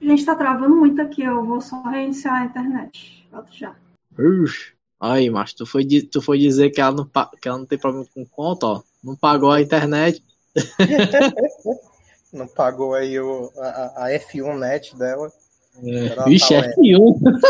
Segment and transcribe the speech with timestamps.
[0.00, 1.22] Gente, tá travando muito aqui.
[1.22, 3.26] Eu vou só reiniciar a internet.
[3.30, 3.74] Volto já.
[4.18, 4.72] Ux.
[4.98, 8.06] Aí, mas tu foi, tu foi dizer que ela, não, que ela não tem problema
[8.14, 8.82] com conta, ó.
[9.02, 10.22] Não pagou a internet.
[12.32, 15.32] não pagou aí o, a, a F1 net dela.
[15.82, 16.24] É.
[16.24, 17.40] Vixe, tá F1.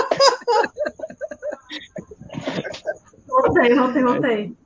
[3.27, 4.57] voltei, voltei, voltei.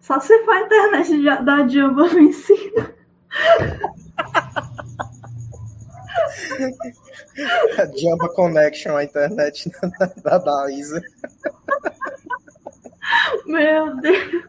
[0.00, 2.94] Só se for a internet da Jumbo vencida.
[7.78, 9.70] A Jamba Connection, a internet
[10.22, 11.02] da, da Isa.
[13.46, 14.44] Meu Deus.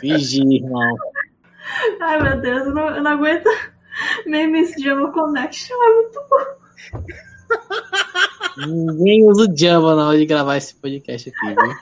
[0.00, 0.96] Fingir, irmão.
[2.00, 3.48] Ai, meu Deus, eu não, eu não aguento.
[4.78, 6.46] Jamba Connection é muito bom.
[8.66, 11.74] Ninguém usa o Jamba na hora de gravar esse podcast aqui, viu?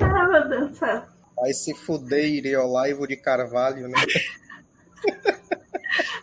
[0.00, 1.04] Ai, meu Deus do céu.
[1.36, 3.98] Vai se fuder, Iriolaivo de Carvalho, né?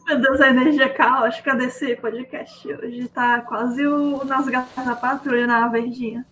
[0.08, 5.48] Meu Deus, a energia caótica desse podcast hoje tá quase o Nas Gatas da Patrulha
[5.48, 6.24] na Verdinha.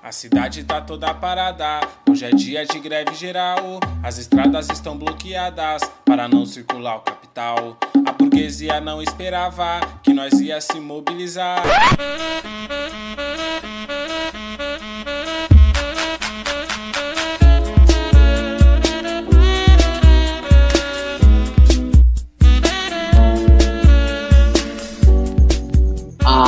[0.00, 3.80] A cidade tá toda parada, hoje é dia de greve geral.
[4.04, 7.76] As estradas estão bloqueadas para não circular o capital.
[8.06, 11.60] A burguesia não esperava que nós ia se mobilizar.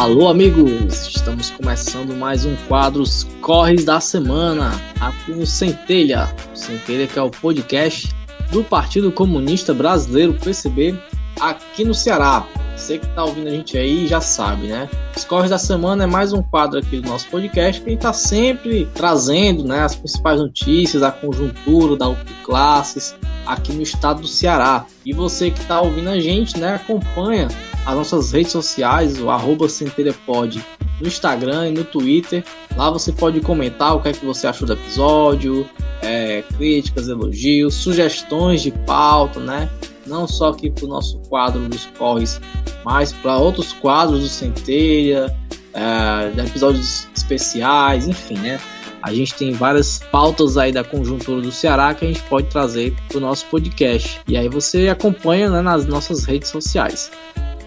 [0.01, 1.09] Alô, amigos!
[1.09, 3.05] Estamos começando mais um quadro
[3.43, 6.35] Corres da Semana, aqui no Centelha.
[6.55, 8.09] Centelha que é o podcast
[8.51, 10.99] do Partido Comunista Brasileiro, PCB,
[11.39, 12.47] aqui no Ceará.
[12.75, 14.89] Você que está ouvindo a gente aí já sabe, né?
[15.15, 18.89] Os Corres da Semana é mais um quadro aqui do nosso podcast que está sempre
[18.95, 23.15] trazendo né, as principais notícias, a conjuntura da UP Classes
[23.53, 24.87] aqui no estado do Ceará.
[25.05, 27.49] E você que está ouvindo a gente, né, acompanha
[27.85, 30.65] as nossas redes sociais, o arroba centelhapod
[31.01, 32.45] no Instagram e no Twitter.
[32.77, 35.69] Lá você pode comentar o que é que você achou do episódio,
[36.03, 39.69] é, críticas, elogios, sugestões de pauta, né?
[40.07, 42.41] Não só aqui para o nosso quadro dos corres,
[42.85, 45.35] mas para outros quadros do Centelha,
[45.73, 48.61] é, episódios especiais, enfim, né?
[49.03, 52.95] A gente tem várias pautas aí da conjuntura do Ceará que a gente pode trazer
[53.09, 54.21] para o nosso podcast.
[54.29, 57.11] E aí você acompanha né, nas nossas redes sociais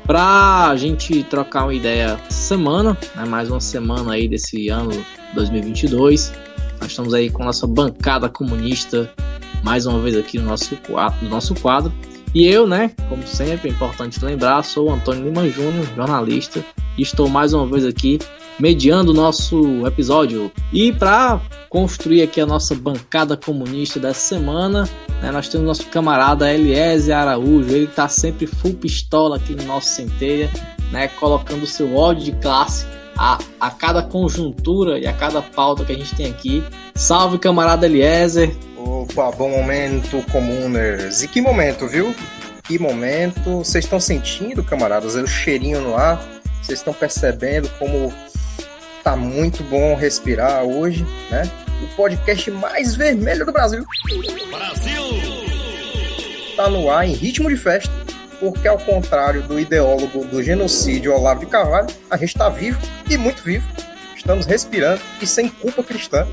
[0.06, 4.92] para a gente trocar uma ideia semana, né, mais uma semana aí desse ano
[5.34, 6.34] 2022.
[6.82, 9.10] Nós estamos aí com a nossa bancada comunista
[9.64, 10.78] mais uma vez aqui no nosso,
[11.22, 11.92] no nosso quadro.
[12.36, 16.66] E eu, né, como sempre, é importante lembrar, sou o Antônio Lima Júnior, jornalista,
[16.98, 18.20] e estou mais uma vez aqui
[18.60, 20.52] mediando o nosso episódio.
[20.72, 24.88] E para construir aqui a nossa bancada comunista dessa semana,
[25.22, 29.88] né, nós temos nosso camarada Eliezer Araújo, ele está sempre full pistola aqui no nosso
[29.88, 30.50] centelha,
[30.92, 32.86] né, colocando seu ódio de classe
[33.18, 36.64] a, a cada conjuntura e a cada pauta que a gente tem aqui.
[36.96, 38.56] Salve, camarada Eliezer!
[38.78, 41.22] Opa, bom momento, comuners!
[41.22, 42.14] E que momento, viu?
[42.64, 43.58] Que momento!
[43.58, 46.22] Vocês estão sentindo, camaradas, o cheirinho no ar?
[46.62, 48.14] Vocês estão percebendo como
[49.04, 51.44] tá muito bom respirar hoje, né?
[51.84, 53.86] O podcast mais vermelho do Brasil.
[54.50, 55.04] Brasil!
[56.56, 57.92] Tá no ar em ritmo de festa,
[58.40, 63.18] porque ao contrário do ideólogo do genocídio Olavo de Carvalho, a gente tá vivo e
[63.18, 63.68] muito vivo.
[64.16, 66.26] Estamos respirando e sem culpa cristã.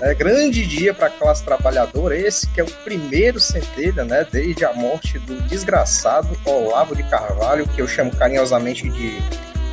[0.00, 4.64] É grande dia para a classe trabalhadora, esse que é o primeiro centelha, né, desde
[4.64, 9.18] a morte do desgraçado Olavo de Carvalho, que eu chamo carinhosamente de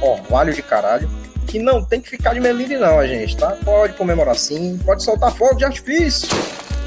[0.01, 1.09] Orvalho de Caralho
[1.49, 3.57] que não tem que ficar de melindre não, a gente, tá?
[3.65, 6.29] Pode comemorar sim, pode soltar fogo de artifício,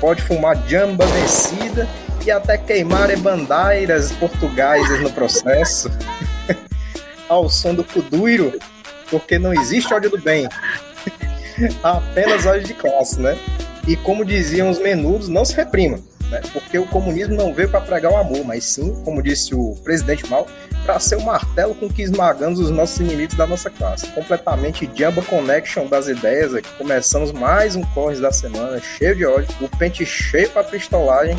[0.01, 1.89] pode fumar jamba descida
[2.25, 5.91] e até queimar bandeiras portuguesas no processo.
[7.29, 8.57] Ao som do cuduiro,
[9.11, 10.49] porque não existe ódio do bem.
[11.83, 13.37] Apenas ódio de classe, né?
[13.89, 15.99] E como diziam os menudos, não se reprima,
[16.33, 16.41] né?
[16.53, 20.29] Porque o comunismo não veio para pregar o amor, mas sim, como disse o presidente
[20.29, 20.47] Mao,
[20.85, 24.09] para ser o martelo com que esmagamos os nossos inimigos da nossa classe.
[24.09, 26.69] Completamente Jamba Connection das ideias aqui.
[26.77, 31.37] Começamos mais um Corres da semana, cheio de ódio, o pente cheio para pistolagem,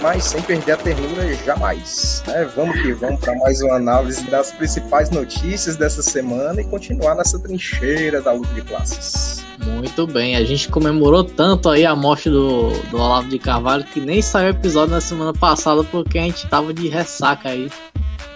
[0.00, 2.22] mas sem perder a ternura jamais.
[2.26, 2.48] Né?
[2.54, 7.38] Vamos que vamos para mais uma análise das principais notícias dessa semana e continuar nessa
[7.38, 9.44] trincheira da luta de classes.
[9.66, 14.00] Muito bem, a gente comemorou tanto aí a morte do, do Olavo de Carvalho que
[14.00, 17.70] nem saiu episódio na semana passada porque a gente tava de ressaca aí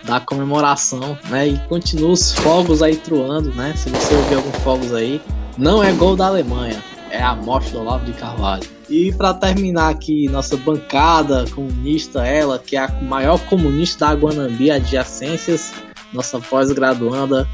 [0.04, 1.48] da comemoração, né?
[1.48, 3.74] E continua os fogos aí truando, né?
[3.76, 5.20] Se você ouvir alguns fogos aí,
[5.58, 8.66] não é gol da Alemanha, é é a morte do Olavo de Carvalho.
[8.88, 14.70] E para terminar aqui, nossa bancada comunista, ela que é a maior comunista da Guanambi
[14.70, 15.72] Adjacências,
[16.12, 17.46] nossa pós-graduanda,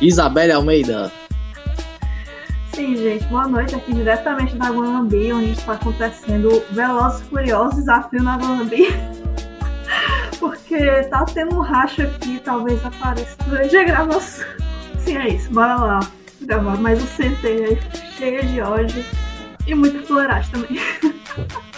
[0.00, 1.12] Isabelle Almeida.
[2.74, 8.36] Sim, gente, boa noite aqui diretamente da Guanambi, onde está acontecendo Velozes Furiosos Desafio na
[8.36, 8.88] Guanambi.
[10.40, 14.46] Porque tá tendo um racho aqui, talvez apareça durante a gravação.
[14.98, 16.00] Sim, é isso, bora lá
[16.40, 17.78] gravar mais um centeio
[18.16, 19.04] cheia de ódio
[19.66, 20.80] e muito floragem também.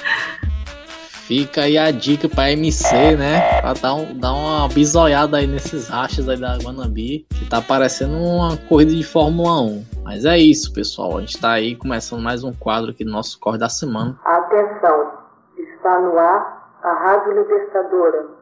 [1.27, 3.61] Fica aí a dica pra MC, né?
[3.61, 8.15] Pra dar, um, dar uma bisoiada aí nesses rachas aí da Guanambi, que tá parecendo
[8.15, 9.94] uma corrida de Fórmula 1.
[10.05, 11.17] Mas é isso, pessoal.
[11.17, 14.21] A gente tá aí começando mais um quadro aqui do nosso Corre da Semana.
[14.23, 15.13] Atenção,
[15.57, 18.35] está no ar a Rádio Libertadora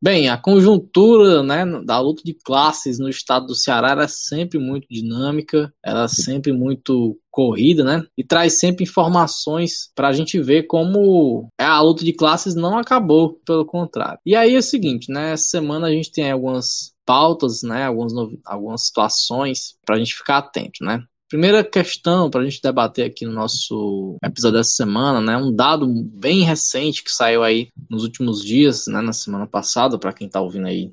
[0.00, 4.86] Bem, a conjuntura né, da luta de classes no estado do Ceará era sempre muito
[4.88, 8.04] dinâmica, era sempre muito corrida, né?
[8.16, 13.40] E traz sempre informações para a gente ver como a luta de classes não acabou,
[13.44, 14.20] pelo contrário.
[14.24, 15.32] E aí é o seguinte, né?
[15.32, 17.86] Essa semana a gente tem algumas pautas, né?
[17.86, 18.12] Algumas,
[18.44, 21.02] algumas situações para a gente ficar atento, né?
[21.26, 25.34] Primeira questão para a gente debater aqui no nosso episódio dessa semana, né?
[25.38, 29.00] Um dado bem recente que saiu aí nos últimos dias, né?
[29.00, 30.92] Na semana passada, para quem está ouvindo aí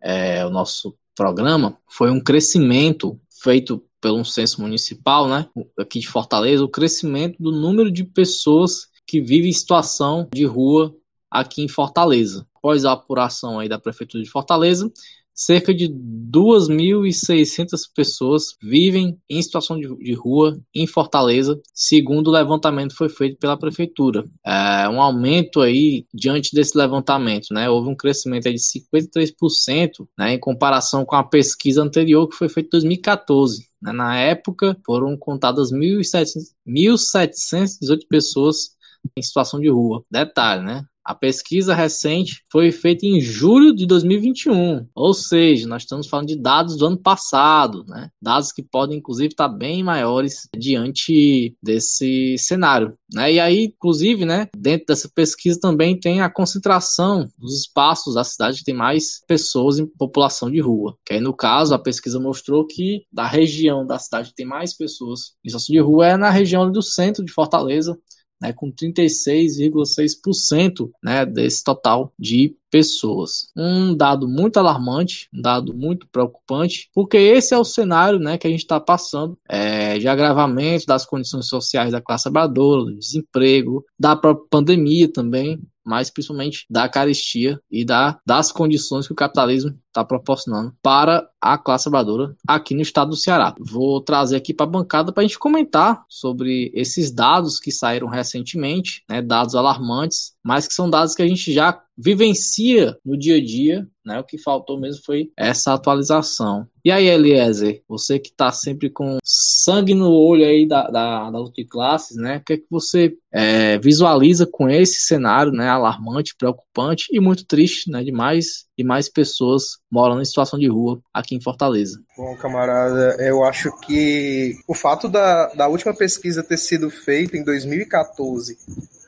[0.00, 5.46] é, o nosso programa, foi um crescimento feito pelo censo municipal, né?
[5.78, 10.94] Aqui de Fortaleza, o crescimento do número de pessoas que vivem em situação de rua
[11.30, 12.46] aqui em Fortaleza.
[12.62, 14.88] Após a apuração aí da Prefeitura de Fortaleza,
[15.34, 22.94] cerca de 2.600 pessoas vivem em situação de, de, rua em Fortaleza, segundo o levantamento
[22.94, 24.24] foi feito pela prefeitura.
[24.46, 27.68] É um aumento aí diante desse levantamento, né?
[27.68, 32.68] Houve um crescimento de 53%, né, em comparação com a pesquisa anterior que foi feita
[32.68, 33.66] em 2014.
[33.80, 33.90] Né?
[33.92, 38.76] Na época, foram contadas 1.718 pessoas
[39.16, 40.04] em situação de rua.
[40.10, 40.86] Detalhe, né?
[41.04, 46.36] A pesquisa recente foi feita em julho de 2021, ou seja, nós estamos falando de
[46.36, 48.08] dados do ano passado, né?
[48.20, 53.32] Dados que podem, inclusive, estar bem maiores diante desse cenário, né?
[53.32, 58.58] E aí, inclusive, né, dentro dessa pesquisa também tem a concentração dos espaços da cidade
[58.58, 60.96] que tem mais pessoas em população de rua.
[61.04, 64.76] Que aí, no caso, a pesquisa mostrou que da região da cidade que tem mais
[64.76, 67.98] pessoas em situação de rua é na região do centro de Fortaleza,
[68.42, 73.50] né, com 36,6% né, desse total de pessoas.
[73.54, 78.46] Um dado muito alarmante, um dado muito preocupante, porque esse é o cenário né, que
[78.46, 83.84] a gente está passando é, de agravamento das condições sociais da classe trabalhadora, do desemprego,
[83.98, 89.76] da própria pandemia também, mas principalmente da caristia e da, das condições que o capitalismo
[89.88, 93.54] está proporcionando para a classe trabalhadora aqui no estado do Ceará.
[93.58, 98.06] Vou trazer aqui para a bancada para a gente comentar sobre esses dados que saíram
[98.08, 103.36] recentemente, né, dados alarmantes, mas que são dados que a gente já vivencia no dia
[103.36, 104.18] a dia, né?
[104.18, 106.66] O que faltou mesmo foi essa atualização.
[106.84, 111.38] E aí, Eliezer, você que está sempre com sangue no olho aí da, da, da
[111.38, 112.38] luta de classes, né?
[112.38, 115.68] O que é que você é, visualiza com esse cenário, né?
[115.68, 118.02] Alarmante, preocupante e muito triste, né?
[118.02, 122.02] De mais e mais pessoas morando em situação de rua aqui em Fortaleza.
[122.16, 127.44] Bom, camarada, eu acho que o fato da, da última pesquisa ter sido feita em
[127.44, 128.56] 2014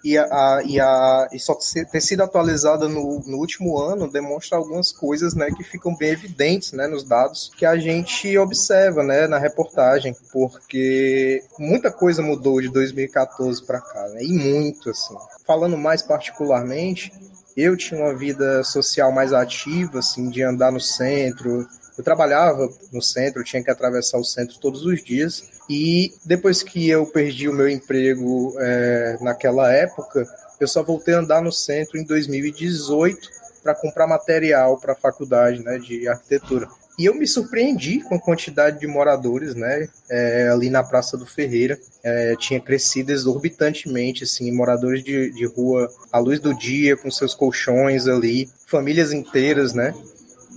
[0.05, 1.57] e, a, e, a, e só
[1.91, 6.73] ter sido atualizada no, no último ano demonstra algumas coisas né, que ficam bem evidentes
[6.73, 12.69] né, nos dados que a gente observa né, na reportagem, porque muita coisa mudou de
[12.69, 15.15] 2014 para cá, né, e muito assim.
[15.47, 17.11] Falando mais particularmente,
[17.57, 21.67] eu tinha uma vida social mais ativa, assim, de andar no centro.
[21.97, 25.45] Eu trabalhava no centro, tinha que atravessar o centro todos os dias.
[25.69, 30.27] E depois que eu perdi o meu emprego é, naquela época,
[30.61, 33.29] eu só voltei a andar no centro em 2018
[33.63, 36.69] para comprar material para a faculdade né, de arquitetura.
[36.99, 39.89] E eu me surpreendi com a quantidade de moradores, né?
[40.09, 41.77] É, ali na Praça do Ferreira.
[42.05, 47.35] É, tinha crescido exorbitantemente, assim, moradores de, de rua à luz do dia, com seus
[47.35, 49.93] colchões ali, famílias inteiras, né?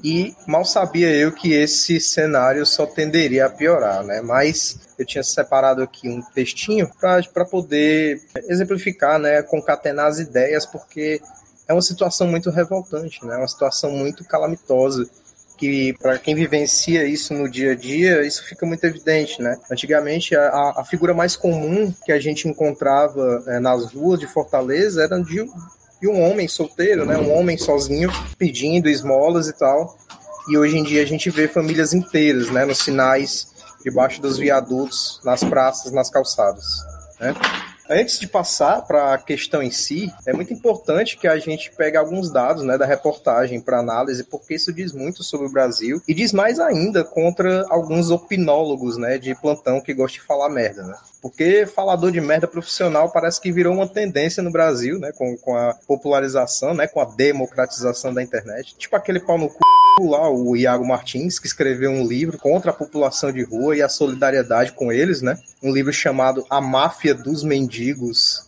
[0.03, 4.21] E mal sabia eu que esse cenário só tenderia a piorar, né?
[4.21, 9.41] Mas eu tinha separado aqui um textinho para poder exemplificar, né?
[9.41, 11.21] Concatenar as ideias, porque
[11.67, 13.37] é uma situação muito revoltante, né?
[13.37, 15.09] Uma situação muito calamitosa
[15.57, 19.57] que para quem vivencia isso no dia a dia, isso fica muito evidente, né?
[19.71, 25.03] Antigamente, a, a figura mais comum que a gente encontrava é, nas ruas de Fortaleza
[25.03, 25.43] era de,
[26.01, 27.17] de um homem solteiro, né?
[27.17, 29.97] Um homem sozinho pedindo esmolas e tal.
[30.49, 32.65] E hoje em dia a gente vê famílias inteiras, né?
[32.65, 33.47] Nos sinais,
[33.83, 36.65] debaixo dos viadutos, nas praças, nas calçadas.
[37.19, 37.33] Né?
[37.89, 41.96] Antes de passar para a questão em si, é muito importante que a gente pegue
[41.96, 46.13] alguns dados né, da reportagem para análise, porque isso diz muito sobre o Brasil e
[46.13, 50.84] diz mais ainda contra alguns opinólogos né, de plantão que gostam de falar merda.
[50.84, 50.96] Né?
[51.22, 55.56] Porque falador de merda profissional parece que virou uma tendência no Brasil, né, com, com
[55.56, 58.75] a popularização, né, com a democratização da internet.
[58.77, 59.60] Tipo aquele pau no cu
[60.06, 63.89] lá, o Iago Martins, que escreveu um livro contra a população de rua e a
[63.89, 65.38] solidariedade com eles, né?
[65.63, 67.76] Um livro chamado A Máfia dos Mendigos,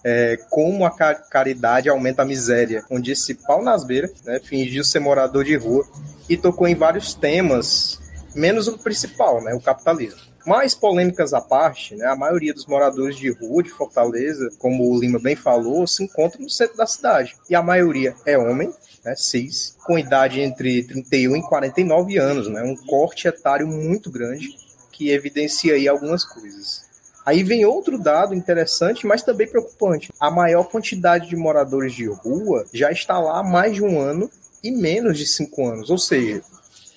[0.04, 5.00] é, Como a Caridade Aumenta a Miséria, onde esse pau nas beiras né, fingiu ser
[5.00, 5.86] morador de rua
[6.28, 8.00] e tocou em vários temas,
[8.36, 9.54] menos o principal, né?
[9.54, 10.20] O capitalismo.
[10.46, 15.00] Mais polêmicas à parte, né, a maioria dos moradores de rua de Fortaleza, como o
[15.00, 17.36] Lima bem falou, se encontra no centro da cidade.
[17.50, 22.64] E a maioria é homem, né, cis, com idade entre 31 e 49 anos, né,
[22.64, 24.48] um corte etário muito grande
[24.92, 26.89] que evidencia aí algumas coisas.
[27.26, 30.12] Aí vem outro dado interessante, mas também preocupante.
[30.20, 34.30] A maior quantidade de moradores de rua já está lá há mais de um ano
[34.64, 35.90] e menos de cinco anos.
[35.90, 36.42] Ou seja,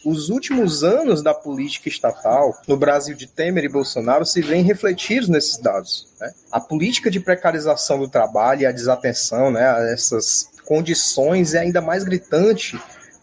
[0.05, 5.29] os últimos anos da política estatal no Brasil de Temer e Bolsonaro se vêem refletidos
[5.29, 6.09] nesses dados.
[6.21, 6.33] Né?
[6.51, 11.81] A política de precarização do trabalho e a desatenção né, a essas condições é ainda
[11.81, 12.81] mais gritante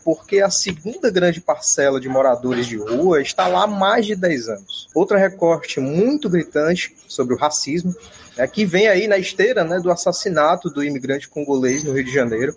[0.09, 4.49] porque a segunda grande parcela de moradores de rua está lá há mais de 10
[4.49, 4.89] anos.
[4.91, 7.95] Outro recorte muito gritante sobre o racismo,
[8.35, 12.11] é que vem aí na esteira né, do assassinato do imigrante congolês no Rio de
[12.11, 12.55] Janeiro.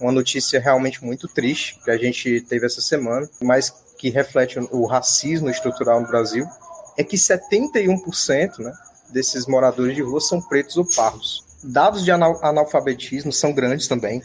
[0.00, 4.84] Uma notícia realmente muito triste que a gente teve essa semana, mas que reflete o
[4.84, 6.44] racismo estrutural no Brasil,
[6.96, 8.72] é que 71% né,
[9.10, 11.44] desses moradores de rua são pretos ou pardos.
[11.62, 14.24] Dados de analfabetismo são grandes também,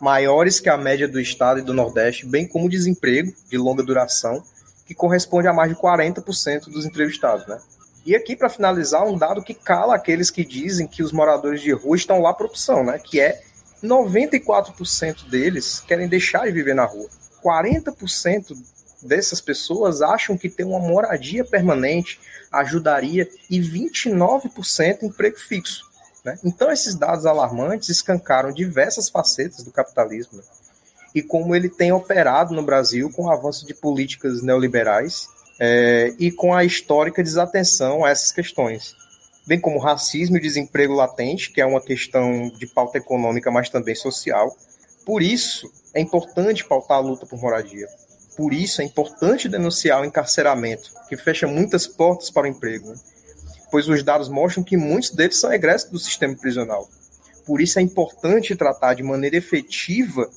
[0.00, 4.42] maiores que a média do estado e do Nordeste, bem como desemprego de longa duração,
[4.86, 7.58] que corresponde a mais de 40% dos entrevistados, né?
[8.06, 11.72] E aqui, para finalizar, um dado que cala aqueles que dizem que os moradores de
[11.72, 12.98] rua estão lá por opção, né?
[12.98, 13.40] Que é
[13.82, 17.08] 94% deles querem deixar de viver na rua.
[17.42, 18.56] 40%
[19.02, 22.18] dessas pessoas acham que ter uma moradia permanente
[22.50, 25.84] ajudaria e 29% emprego fixo.
[26.24, 26.38] Né?
[26.42, 30.44] Então, esses dados alarmantes escancaram diversas facetas do capitalismo né?
[31.14, 35.28] e como ele tem operado no Brasil com o avanço de políticas neoliberais
[35.60, 38.96] é, e com a histórica desatenção a essas questões,
[39.46, 43.94] bem como racismo e desemprego latente, que é uma questão de pauta econômica, mas também
[43.94, 44.56] social.
[45.04, 47.86] Por isso, é importante pautar a luta por moradia.
[48.36, 52.88] Por isso, é importante denunciar o encarceramento, que fecha muitas portas para o emprego.
[52.88, 52.96] Né?
[53.74, 56.88] Pois os dados mostram que muitos deles são egressos do sistema prisional.
[57.44, 60.30] Por isso é importante tratar de maneira efetiva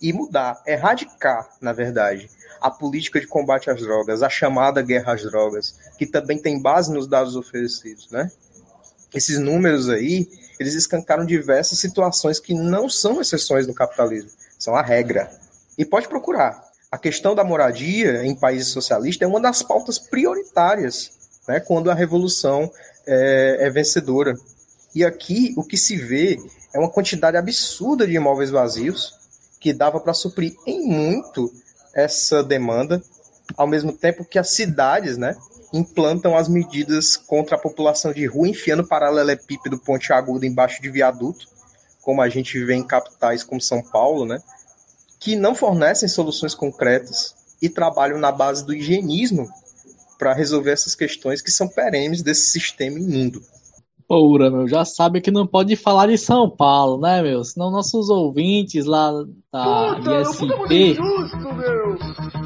[0.00, 5.22] e mudar, erradicar, na verdade, a política de combate às drogas, a chamada guerra às
[5.24, 8.30] drogas, que também tem base nos dados oferecidos, né?
[9.12, 10.28] Esses números aí,
[10.60, 15.28] eles escancaram diversas situações que não são exceções no capitalismo, são a regra.
[15.76, 16.64] E pode procurar.
[16.88, 21.15] A questão da moradia em países socialistas é uma das pautas prioritárias
[21.46, 22.70] né, quando a revolução
[23.06, 24.34] é, é vencedora.
[24.94, 26.38] E aqui o que se vê
[26.72, 29.14] é uma quantidade absurda de imóveis vazios
[29.60, 31.52] que dava para suprir em muito
[31.94, 33.02] essa demanda,
[33.56, 35.36] ao mesmo tempo que as cidades, né,
[35.72, 41.46] implantam as medidas contra a população de rua, enfiando paralelepípedo ponte aguda embaixo de viaduto,
[42.02, 44.40] como a gente vê em capitais como São Paulo, né,
[45.18, 49.48] que não fornecem soluções concretas e trabalham na base do higienismo
[50.18, 53.40] para resolver essas questões que são perenes desse sistema imundo.
[54.08, 57.42] Porra, meu, já sabe que não pode falar de São Paulo, né, meu?
[57.42, 59.10] Senão nossos ouvintes lá
[59.52, 60.90] da Puta, ISP.
[60.92, 61.98] Injusto, meu!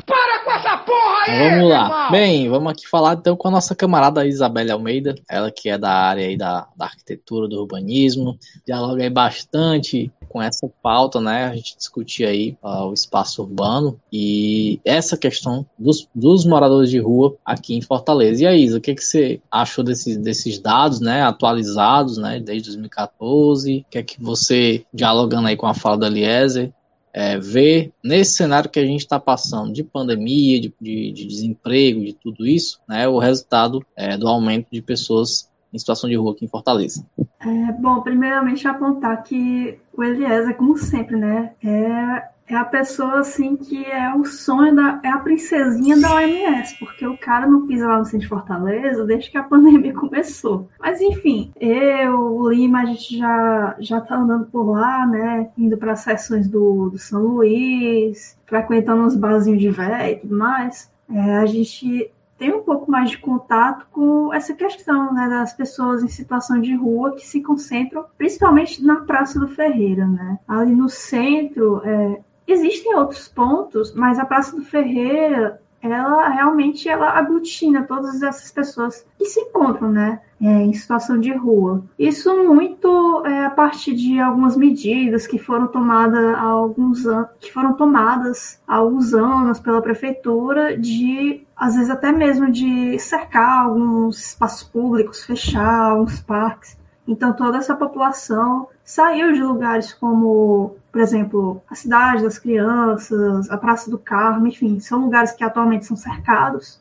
[0.07, 1.51] Para com essa porra aí!
[1.51, 1.85] vamos lá.
[1.85, 2.11] Irmão.
[2.11, 5.91] Bem, vamos aqui falar então com a nossa camarada Isabelle Almeida, ela que é da
[5.91, 11.55] área aí da, da arquitetura, do urbanismo, dialoga aí bastante com essa pauta, né, a
[11.57, 17.37] gente discutir aí uh, o espaço urbano e essa questão dos, dos moradores de rua
[17.45, 18.45] aqui em Fortaleza.
[18.45, 22.69] E aí, Isa, o que, que você achou desses, desses dados, né, atualizados, né, desde
[22.69, 23.79] 2014?
[23.79, 26.73] O que é que você, dialogando aí com a fala da Eliezer,
[27.13, 32.05] é, vê nesse cenário que a gente está passando de pandemia, de, de, de, desemprego,
[32.05, 36.33] de tudo isso, né, o resultado é, do aumento de pessoas em situação de rua
[36.33, 37.07] aqui em Fortaleza?
[37.41, 43.57] É, bom, primeiramente apontar que o Eliezer, como sempre, né, é, é a pessoa assim
[43.57, 47.87] que é o sonho da é a princesinha da OMS, porque o cara não pisa
[47.87, 50.69] lá no centro de Fortaleza desde que a pandemia começou.
[50.81, 55.77] Mas enfim, eu, o Lima, a gente já já tá andando por lá, né, indo
[55.77, 60.91] para sessões do, do São Luís, frequentando uns barzinhos de velho e tudo mais.
[61.09, 66.03] É, a gente tem um pouco mais de contato com essa questão né, das pessoas
[66.03, 70.07] em situação de rua que se concentram principalmente na Praça do Ferreira.
[70.07, 70.39] Né?
[70.49, 77.11] Ali no centro, é, existem outros pontos, mas a Praça do Ferreira ela realmente ela
[77.11, 81.83] aglutina todas essas pessoas que se encontram, né, é, em situação de rua.
[81.99, 87.53] Isso muito é, a partir de algumas medidas que foram tomadas há alguns anos, que
[87.53, 94.19] foram tomadas há alguns anos pela prefeitura de às vezes até mesmo de cercar alguns
[94.19, 96.77] espaços públicos, fechar alguns parques.
[97.07, 103.57] Então toda essa população saiu de lugares como por exemplo, a cidade das crianças, a
[103.57, 106.81] Praça do Carmo, enfim, são lugares que atualmente são cercados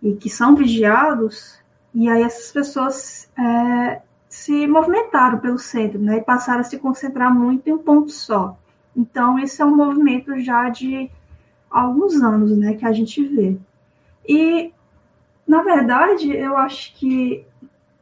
[0.00, 1.58] e que são vigiados,
[1.92, 7.34] e aí essas pessoas é, se movimentaram pelo centro, né, e passaram a se concentrar
[7.34, 8.56] muito em um ponto só.
[8.96, 11.10] Então, esse é um movimento já de
[11.68, 13.56] alguns anos, né, que a gente vê.
[14.28, 14.70] E,
[15.46, 17.46] na verdade, eu acho que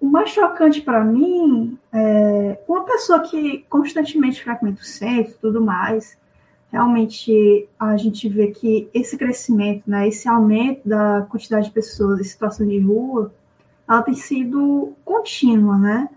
[0.00, 5.60] o mais chocante para mim é uma pessoa que constantemente frequenta o centro e tudo
[5.60, 6.18] mais.
[6.70, 12.24] Realmente a gente vê que esse crescimento, né, esse aumento da quantidade de pessoas em
[12.24, 13.32] situação de rua,
[13.88, 16.08] ela tem sido contínua, né?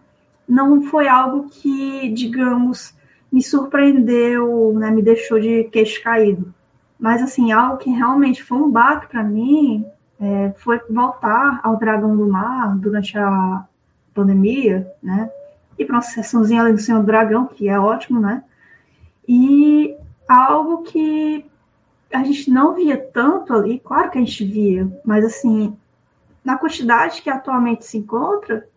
[0.47, 2.95] Não foi algo que, digamos,
[3.31, 6.51] me surpreendeu, né, me deixou de queixo caído.
[6.99, 9.85] Mas, assim, algo que realmente foi um baque para mim
[10.19, 13.65] é, foi voltar ao Dragão do Mar durante a
[14.13, 15.31] pandemia, né?
[15.77, 18.43] E para uma sessãozinha ali do Senhor Dragão, que é ótimo, né?
[19.27, 19.95] E
[20.27, 21.45] algo que
[22.11, 25.77] a gente não via tanto ali, claro que a gente via, mas assim,
[26.43, 28.67] na quantidade que atualmente se encontra,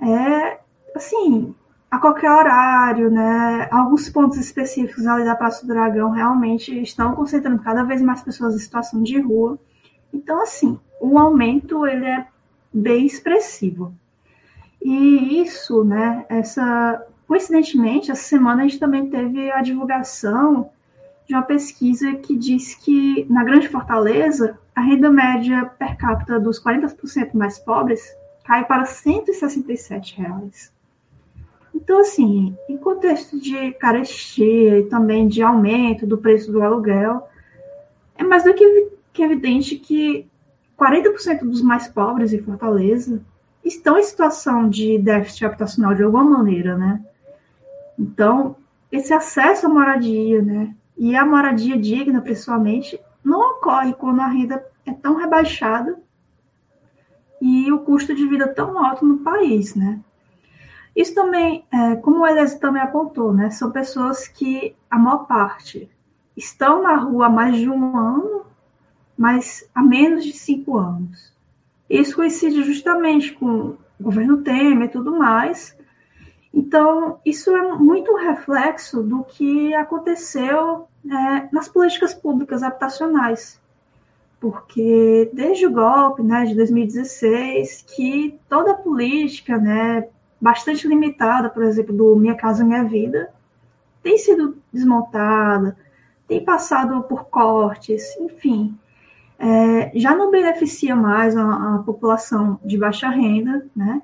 [0.00, 0.60] é
[0.94, 1.54] assim,
[1.90, 3.68] a qualquer horário, né?
[3.70, 8.54] Alguns pontos específicos ali da Praça do Dragão realmente estão concentrando cada vez mais pessoas
[8.54, 9.58] em situação de rua.
[10.12, 12.26] Então, assim, o aumento ele é
[12.72, 13.94] bem expressivo.
[14.82, 20.70] E isso, né, essa, coincidentemente, essa semana a gente também teve a divulgação
[21.26, 26.62] de uma pesquisa que diz que na Grande Fortaleza a renda média per capita dos
[26.62, 28.02] 40% mais pobres
[28.44, 30.72] cai para 167 reais.
[31.74, 37.28] Então, assim, em contexto de carestia e também de aumento do preço do aluguel,
[38.16, 38.88] é mais do que,
[39.20, 40.26] que evidente que
[40.78, 43.22] 40% dos mais pobres em Fortaleza
[43.62, 47.04] estão em situação de déficit habitacional de alguma maneira, né?
[47.98, 48.56] Então,
[48.90, 50.74] esse acesso à moradia, né?
[50.96, 56.00] E a moradia digna, principalmente, não ocorre quando a renda é tão rebaixada
[57.42, 60.00] e o custo de vida tão alto no país, né?
[60.96, 63.50] Isso também, é, como o Elias também apontou, né?
[63.50, 65.90] São pessoas que, a maior parte,
[66.34, 68.49] estão na rua há mais de um ano,
[69.20, 71.30] mas há menos de cinco anos.
[71.90, 75.76] Isso coincide justamente com o governo Temer e tudo mais.
[76.54, 83.60] Então, isso é muito reflexo do que aconteceu né, nas políticas públicas habitacionais.
[84.40, 90.08] Porque desde o golpe né, de 2016, que toda a política, né,
[90.40, 93.30] bastante limitada, por exemplo, do Minha Casa Minha Vida,
[94.02, 95.76] tem sido desmontada,
[96.26, 98.74] tem passado por cortes, enfim
[99.40, 104.02] é, já não beneficia mais a, a, população de baixa renda, né?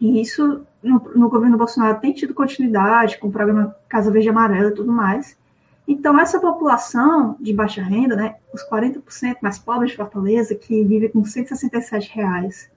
[0.00, 4.70] E isso no, no, governo Bolsonaro tem tido continuidade com o programa Casa Verde Amarela
[4.70, 5.38] e tudo mais.
[5.86, 11.08] Então, essa população de baixa renda, né, os 40% mais pobres de Fortaleza, que vive
[11.08, 12.68] com 167 reais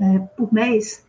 [0.00, 1.04] é, por mês,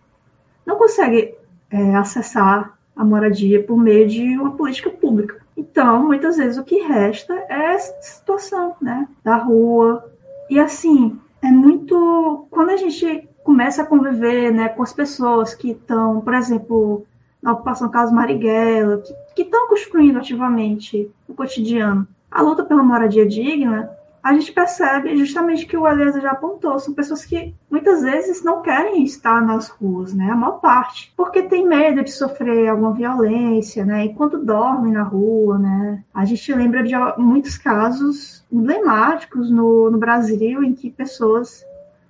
[0.65, 1.35] não consegue
[1.69, 5.45] é, acessar a moradia por meio de uma política pública.
[5.57, 9.07] Então, muitas vezes o que resta é essa situação, né?
[9.23, 10.09] Da rua.
[10.49, 12.47] E assim, é muito.
[12.51, 17.05] Quando a gente começa a conviver né, com as pessoas que estão, por exemplo,
[17.41, 19.01] na ocupação Carlos Marighella,
[19.35, 23.89] que estão construindo ativamente o cotidiano a luta pela moradia digna,
[24.23, 28.61] a gente percebe justamente que o Elias já apontou, são pessoas que muitas vezes não
[28.61, 30.29] querem estar nas ruas, né?
[30.31, 34.05] A maior parte, porque tem medo de sofrer alguma violência, né?
[34.05, 36.03] E quando dorme na rua, né?
[36.13, 41.63] A gente lembra de muitos casos emblemáticos no, no Brasil em que pessoas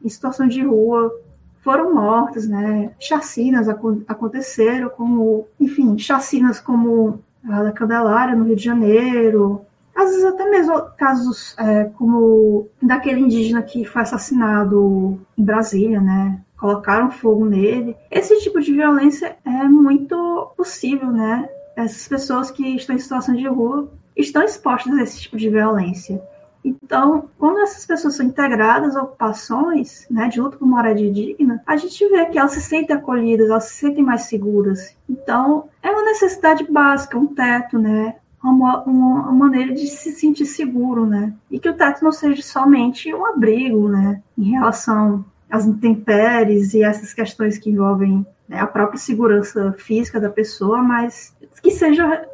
[0.03, 1.13] em situação de rua
[1.61, 2.91] foram mortas, né?
[2.99, 3.67] Chacinas
[4.07, 9.61] aconteceram, como, enfim, chacinas como a da Candelária no Rio de Janeiro,
[9.97, 16.39] às vezes até mesmo casos é, como daquele indígena que foi assassinado em Brasília, né?
[16.55, 17.97] Colocaram fogo nele.
[18.11, 21.49] Esse tipo de violência é muito possível, né?
[21.75, 26.21] Essas pessoas que estão em situação de rua estão expostas a esse tipo de violência.
[26.63, 31.75] Então, quando essas pessoas são integradas a ocupações né, de luta por moradia digna, a
[31.77, 34.95] gente vê que elas se sentem acolhidas, elas se sentem mais seguras.
[35.09, 38.15] Então, é uma necessidade básica, um teto, né?
[38.43, 41.33] Uma, uma, maneira de se sentir seguro, né?
[41.49, 44.21] E que o teto não seja somente um abrigo, né?
[44.37, 50.29] Em relação às intempéries e essas questões que envolvem né, a própria segurança física da
[50.29, 52.25] pessoa, mas que seja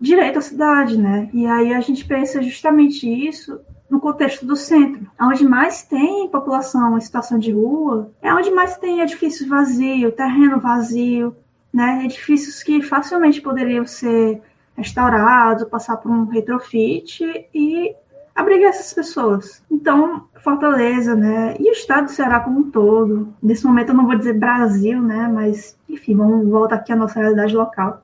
[0.00, 1.28] direito à cidade, né?
[1.32, 5.10] E aí a gente pensa justamente isso no contexto do centro.
[5.20, 10.60] Onde mais tem população em situação de rua, é onde mais tem edifícios vazios, terreno
[10.60, 11.34] vazio,
[11.72, 12.04] né?
[12.04, 14.40] Edifícios que facilmente poderiam ser
[14.78, 17.94] restaurados, passar por um retrofit e
[18.34, 19.62] abrigar essas pessoas.
[19.68, 24.06] Então, Fortaleza, né, e o estado do Ceará como um todo, nesse momento eu não
[24.06, 28.00] vou dizer Brasil, né, mas, enfim, vamos voltar aqui à nossa realidade local.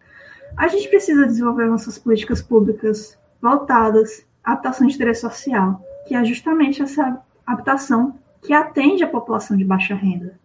[0.57, 6.25] A gente precisa desenvolver nossas políticas públicas voltadas à habitação de interesse social, que é
[6.25, 10.39] justamente essa habitação que atende a população de baixa renda.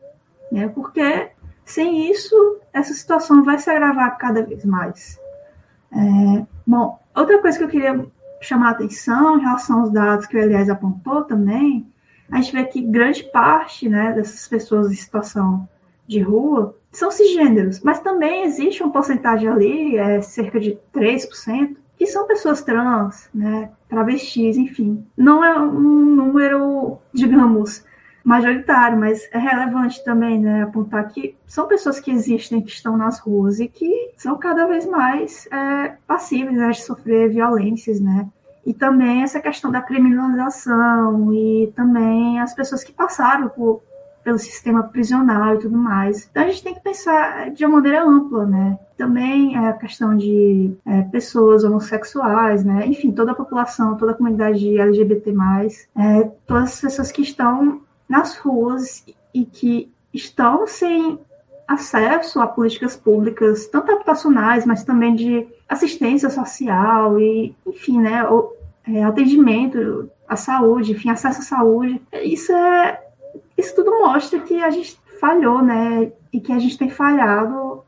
[0.52, 0.68] Né?
[0.68, 1.32] Porque
[1.66, 5.19] sem isso, essa situação vai se agravar cada vez mais.
[5.92, 8.06] É, bom, outra coisa que eu queria
[8.42, 11.86] chamar a atenção em relação aos dados que o Elias apontou também,
[12.32, 15.68] a gente vê que grande parte né, dessas pessoas em situação
[16.08, 22.08] de rua são cisgêneros, mas também existe uma porcentagem ali, é, cerca de 3%, que
[22.08, 25.06] são pessoas trans, né, travestis, enfim.
[25.18, 27.84] Não é um número, digamos,
[28.30, 33.20] majoritário, mas é relevante também, né, apontar que são pessoas que existem, que estão nas
[33.20, 38.28] ruas e que são cada vez mais é, passíveis né, de sofrer violências, né.
[38.64, 43.82] E também essa questão da criminalização e também as pessoas que passaram por
[44.22, 46.28] pelo sistema prisional e tudo mais.
[46.30, 48.78] Então a gente tem que pensar de uma maneira ampla, né?
[48.98, 52.86] Também é a questão de é, pessoas homossexuais, né?
[52.86, 55.34] Enfim, toda a população, toda a comunidade LGBT+,
[55.98, 61.20] é, todas as pessoas que estão nas ruas e que estão sem
[61.68, 68.52] acesso a políticas públicas, tanto habitacionais, mas também de assistência social e, enfim, né, o,
[68.88, 72.02] é, atendimento à saúde, enfim, acesso à saúde.
[72.24, 73.00] Isso é
[73.60, 76.12] isso tudo mostra que a gente falhou, né?
[76.32, 77.84] E que a gente tem falhado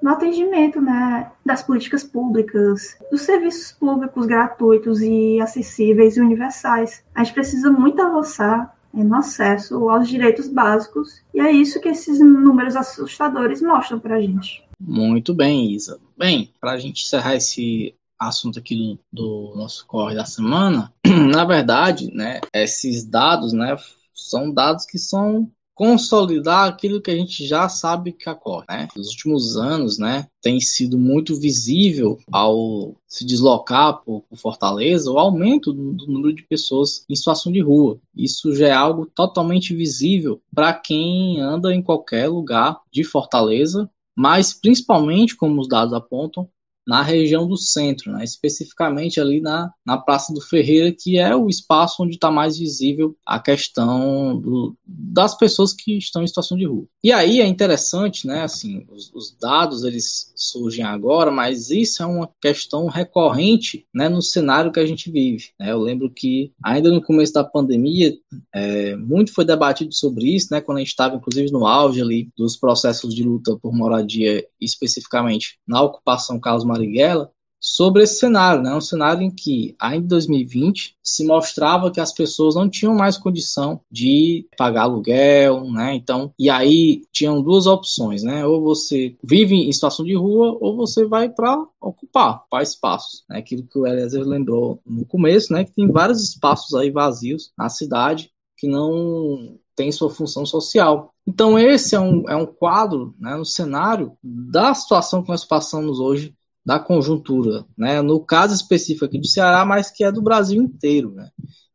[0.00, 1.30] no atendimento, né?
[1.44, 7.02] Das políticas públicas, dos serviços públicos gratuitos e acessíveis e universais.
[7.14, 12.20] A gente precisa muito avançar no acesso aos direitos básicos e é isso que esses
[12.20, 14.64] números assustadores mostram para a gente.
[14.80, 15.98] Muito bem, Isa.
[16.16, 21.44] Bem, para a gente encerrar esse assunto aqui do, do nosso corre da semana, na
[21.44, 23.76] verdade, né, esses dados, né,
[24.14, 28.64] são dados que são consolidar aquilo que a gente já sabe que ocorre.
[28.66, 28.88] Né?
[28.96, 35.18] Nos últimos anos, né, tem sido muito visível ao se deslocar por, por Fortaleza o
[35.18, 37.98] aumento do, do, número de pessoas em situação de rua.
[38.14, 44.54] Isso já é algo totalmente visível para quem anda em qualquer lugar de Fortaleza, mas
[44.54, 46.48] principalmente, como os dados apontam,
[46.86, 48.22] na região do centro, né?
[48.22, 53.16] especificamente ali na, na Praça do Ferreira, que é o espaço onde está mais visível
[53.26, 56.86] a questão do, das pessoas que estão em situação de rua.
[57.02, 58.42] E aí é interessante, né?
[58.42, 64.08] Assim, os, os, dados eles surgem agora, mas isso é uma questão recorrente, né?
[64.08, 65.50] No cenário que a gente vive.
[65.58, 65.72] Né?
[65.72, 68.16] Eu lembro que ainda no começo da pandemia
[68.54, 70.60] é, muito foi debatido sobre isso, né?
[70.60, 75.58] Quando a gente estava inclusive no auge ali dos processos de luta por moradia, especificamente
[75.66, 78.72] na ocupação Carlos Marighella sobre esse cenário, né?
[78.74, 83.16] Um cenário em que, ainda em 2020, se mostrava que as pessoas não tinham mais
[83.16, 85.94] condição de pagar aluguel, né?
[85.94, 88.46] Então, e aí tinham duas opções, né?
[88.46, 93.38] Ou você vive em situação de rua, ou você vai para ocupar, para espaços, né?
[93.38, 95.64] Aquilo que o Eliezer lembrou no começo, né?
[95.64, 101.12] Que tem vários espaços aí vazios na cidade que não tem sua função social.
[101.26, 106.00] Então, esse é um, é um quadro, né, no cenário da situação que nós passamos
[106.00, 106.34] hoje
[106.66, 108.02] da conjuntura, né?
[108.02, 111.30] No caso específico aqui do Ceará, mas que é do Brasil inteiro, né?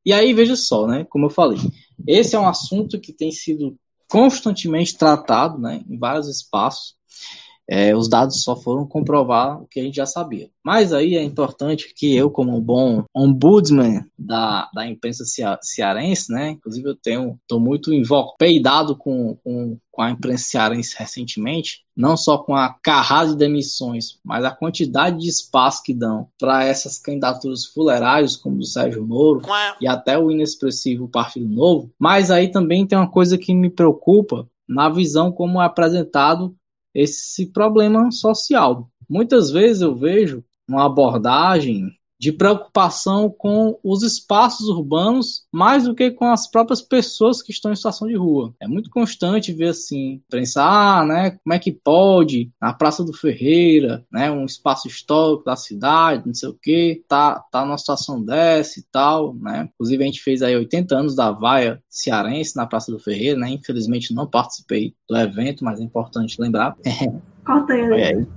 [0.05, 1.05] E aí veja só, né?
[1.09, 1.57] Como eu falei,
[2.05, 3.77] esse é um assunto que tem sido
[4.09, 5.81] constantemente tratado, né?
[5.89, 6.95] Em vários espaços.
[7.73, 10.49] É, os dados só foram comprovar o que a gente já sabia.
[10.61, 15.23] Mas aí é importante que eu, como um bom ombudsman da, da imprensa
[15.61, 16.49] cearense, né?
[16.49, 17.89] Inclusive eu tenho, estou muito
[18.37, 24.19] peidado com, com, com a imprensa cearense recentemente, não só com a carrada de demissões,
[24.21, 29.41] mas a quantidade de espaço que dão para essas candidaturas fuleirais, como do Sérgio Moro
[29.79, 31.89] e até o inexpressivo Partido Novo.
[31.97, 36.53] Mas aí também tem uma coisa que me preocupa na visão como é apresentado
[36.93, 38.89] esse problema social.
[39.09, 46.11] Muitas vezes eu vejo uma abordagem de preocupação com os espaços urbanos mais do que
[46.11, 48.53] com as próprias pessoas que estão em situação de rua.
[48.61, 53.11] É muito constante ver assim, pensar, ah, né, como é que pode na Praça do
[53.11, 58.23] Ferreira, né, um espaço histórico da cidade, não sei o que, tá, tá numa situação
[58.23, 59.67] dessa e tal, né?
[59.73, 63.49] Inclusive a gente fez aí 80 anos da vaia cearense na Praça do Ferreira, né?
[63.49, 66.77] Infelizmente não participei do evento, mas é importante lembrar.
[67.43, 68.27] Corta ele.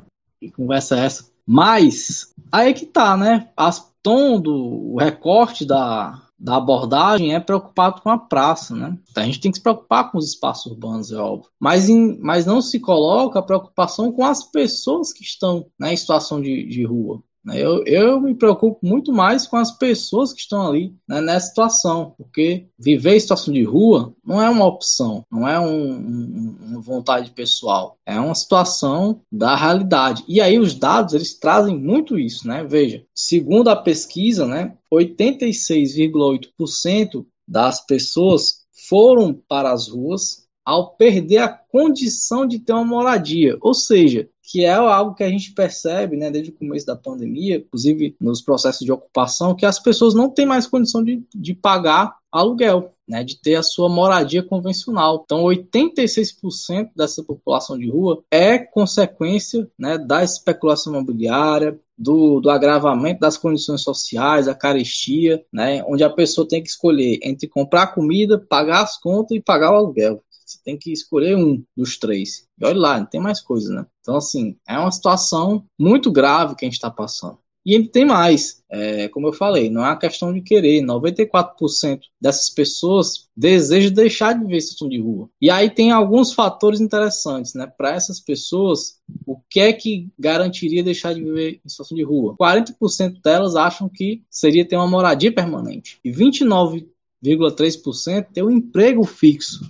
[0.40, 1.33] Que conversa é essa?
[1.46, 3.50] Mas aí que tá, né?
[3.56, 8.98] As tom do recorte da, da abordagem é preocupado com a praça, né?
[9.16, 11.50] A gente tem que se preocupar com os espaços urbanos, é óbvio.
[11.58, 15.96] Mas, em, mas não se coloca a preocupação com as pessoas que estão né, em
[15.96, 17.22] situação de, de rua.
[17.52, 22.14] Eu, eu me preocupo muito mais com as pessoas que estão ali né, nessa situação,
[22.16, 27.32] porque viver situação de rua não é uma opção, não é um, um, uma vontade
[27.32, 30.24] pessoal, é uma situação da realidade.
[30.26, 32.64] E aí os dados eles trazem muito isso, né?
[32.64, 41.48] Veja, segundo a pesquisa, né, 86,8% das pessoas foram para as ruas ao perder a
[41.48, 46.30] condição de ter uma moradia, ou seja, que é algo que a gente percebe, né,
[46.30, 50.44] desde o começo da pandemia, inclusive nos processos de ocupação, que as pessoas não têm
[50.44, 55.22] mais condição de, de pagar aluguel, né, de ter a sua moradia convencional.
[55.24, 63.20] Então, 86% dessa população de rua é consequência né, da especulação imobiliária, do, do, agravamento
[63.20, 68.38] das condições sociais, a carestia, né, onde a pessoa tem que escolher entre comprar comida,
[68.38, 70.22] pagar as contas e pagar o aluguel.
[70.44, 72.46] Você tem que escolher um dos três.
[72.60, 73.86] E olha lá, tem mais coisa, né?
[74.00, 77.38] Então, assim, é uma situação muito grave que a gente está passando.
[77.66, 80.82] E ele tem mais, é, como eu falei, não é uma questão de querer.
[80.82, 85.30] 94% dessas pessoas desejam deixar de viver situação de rua.
[85.40, 87.66] E aí tem alguns fatores interessantes, né?
[87.66, 92.36] Para essas pessoas, o que é que garantiria deixar de viver em situação de rua?
[92.38, 95.98] 40% delas acham que seria ter uma moradia permanente.
[96.04, 96.86] E 29
[97.24, 99.60] 0,3% ter um emprego fixo.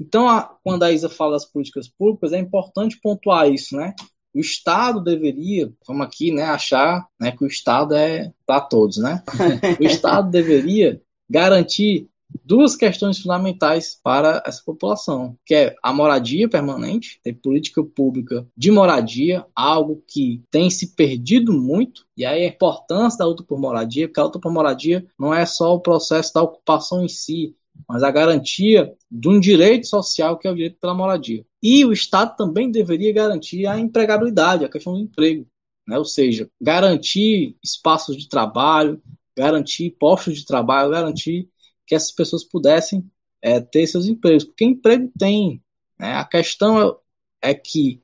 [0.00, 3.94] Então, a, quando a Isa fala das políticas públicas, é importante pontuar isso, né?
[4.34, 9.22] O Estado deveria, vamos aqui, né, achar né, que o Estado é para todos, né?
[9.78, 12.08] O Estado deveria garantir
[12.44, 18.70] duas questões fundamentais para essa população, que é a moradia permanente, ter política pública de
[18.70, 24.08] moradia, algo que tem se perdido muito, e aí a importância da luta por moradia,
[24.08, 27.54] porque a luta por moradia não é só o processo da ocupação em si,
[27.88, 31.44] mas a garantia de um direito social que é o direito pela moradia.
[31.62, 35.46] E o Estado também deveria garantir a empregabilidade, a questão do emprego,
[35.86, 35.98] né?
[35.98, 39.00] ou seja, garantir espaços de trabalho,
[39.36, 41.48] garantir postos de trabalho, garantir
[41.86, 43.04] que essas pessoas pudessem
[43.42, 45.62] é, ter seus empregos, porque emprego tem.
[45.98, 46.14] Né?
[46.14, 48.00] A questão é, é que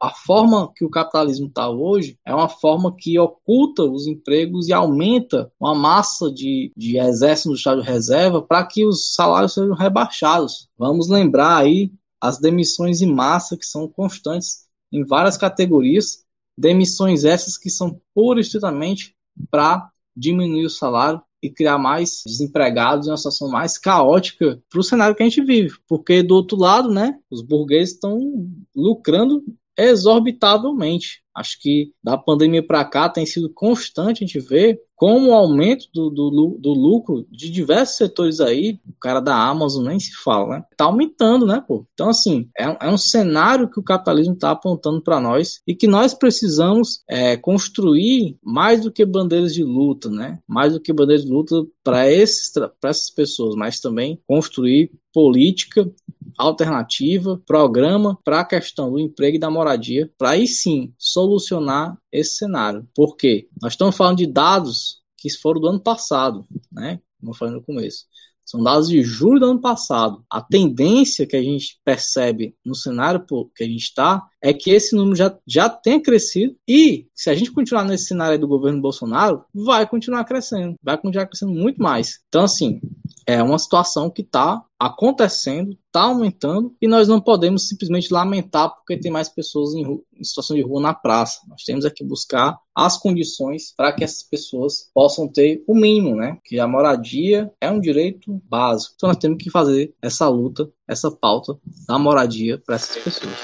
[0.00, 4.72] a forma que o capitalismo está hoje é uma forma que oculta os empregos e
[4.72, 9.74] aumenta uma massa de, de exército no estado de reserva para que os salários sejam
[9.74, 10.68] rebaixados.
[10.76, 11.90] Vamos lembrar aí
[12.20, 16.24] as demissões em massa que são constantes em várias categorias,
[16.56, 19.16] demissões essas que são pura e estritamente
[19.50, 24.84] para diminuir o salário e criar mais desempregados em uma situação mais caótica para o
[24.84, 25.76] cenário que a gente vive.
[25.88, 29.42] Porque do outro lado, né, os burgueses estão lucrando
[29.76, 31.21] exorbitavelmente.
[31.34, 35.86] Acho que da pandemia para cá tem sido constante a gente ver como o aumento
[35.92, 40.58] do, do, do, lucro de diversos setores aí, o cara da Amazon nem se fala,
[40.58, 40.64] né?
[40.76, 41.84] Tá aumentando, né, pô?
[41.92, 45.88] Então, assim, é, é um cenário que o capitalismo está apontando para nós e que
[45.88, 50.38] nós precisamos é, construir mais do que bandeiras de luta, né?
[50.46, 55.90] Mais do que bandeiras de luta para essas pessoas, mas também construir política
[56.36, 62.36] alternativa, programa para a questão do emprego e da moradia, para aí sim solucionar esse
[62.36, 62.86] cenário.
[62.94, 63.48] Por quê?
[63.60, 67.00] Nós estamos falando de dados que foram do ano passado, né?
[67.20, 68.06] Como eu falei no começo.
[68.44, 70.24] São dados de julho do ano passado.
[70.28, 74.96] A tendência que a gente percebe no cenário que a gente está é que esse
[74.96, 79.44] número já, já tenha crescido e, se a gente continuar nesse cenário do governo Bolsonaro,
[79.54, 82.20] vai continuar crescendo, vai continuar crescendo muito mais.
[82.28, 82.80] Então, assim,
[83.26, 88.96] é uma situação que está acontecendo, está aumentando e nós não podemos simplesmente lamentar porque
[88.96, 91.40] tem mais pessoas em, rua, em situação de rua na praça.
[91.46, 96.38] Nós temos que buscar as condições para que essas pessoas possam ter o mínimo, né?
[96.42, 98.94] Que a moradia é um direito básico.
[98.96, 103.36] Então nós temos que fazer essa luta, essa pauta da moradia para essas pessoas.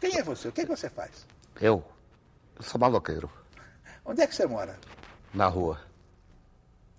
[0.00, 0.48] Quem é você?
[0.48, 1.24] O que, é que você faz?
[1.60, 1.84] Eu?
[2.56, 3.30] Eu sou maloqueiro.
[4.04, 4.76] Onde é que você mora?
[5.32, 5.87] Na rua.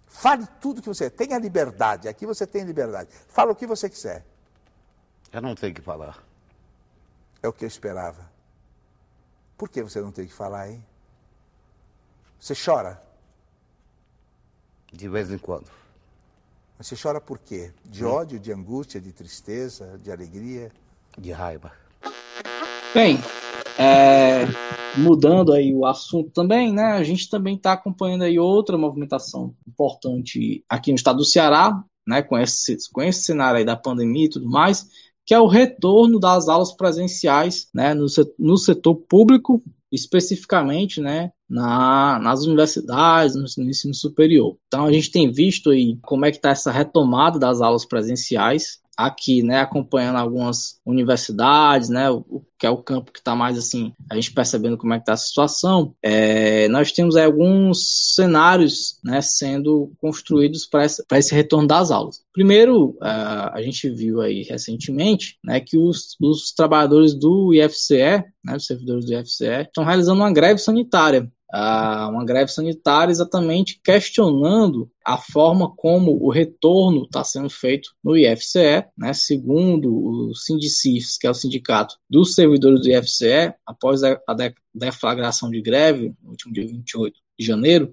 [0.10, 2.08] Fale tudo que você tenha liberdade.
[2.08, 3.10] Aqui você tem liberdade.
[3.30, 4.26] Fala o que você quiser.
[5.32, 6.22] Eu não tenho que falar.
[7.42, 8.30] É o que eu esperava.
[9.58, 10.84] Por que você não tem que falar, hein?
[12.40, 13.02] Você chora?
[14.92, 15.70] De vez em quando.
[16.78, 17.72] Mas você chora por quê?
[17.86, 18.10] De Hum.
[18.12, 20.72] ódio, de angústia, de tristeza, de alegria?
[21.18, 21.72] De raiva.
[22.94, 23.20] Bem,
[23.80, 24.46] é,
[24.98, 26.84] mudando aí o assunto também, né?
[26.84, 32.22] A gente também está acompanhando aí outra movimentação importante aqui no estado do Ceará, né?
[32.22, 34.86] Com esse, com esse cenário aí da pandemia e tudo mais,
[35.26, 37.94] que é o retorno das aulas presenciais, né?
[37.94, 41.32] No, no setor público, especificamente, né?
[41.50, 44.58] Na, nas universidades, no, no ensino superior.
[44.68, 48.82] Então a gente tem visto aí como é que está essa retomada das aulas presenciais
[48.98, 53.94] aqui, né, acompanhando algumas universidades, né, o, que é o campo que está mais assim,
[54.12, 59.00] a gente percebendo como é que está a situação, é, nós temos aí alguns cenários,
[59.04, 60.86] né, sendo construídos para
[61.18, 62.22] esse, retorno das aulas.
[62.34, 68.56] Primeiro, é, a gente viu aí recentemente, né, que os, os trabalhadores do IFCE, né,
[68.56, 75.18] os servidores do IFCE, estão realizando uma greve sanitária, uma greve sanitária exatamente questionando a
[75.18, 81.30] forma como o retorno está sendo feito no IFCE, né, segundo o Sindicifes, que é
[81.30, 86.68] o sindicato dos servidores do IFCE, após a de deflagração de greve, no último dia
[86.68, 87.92] 28 de janeiro,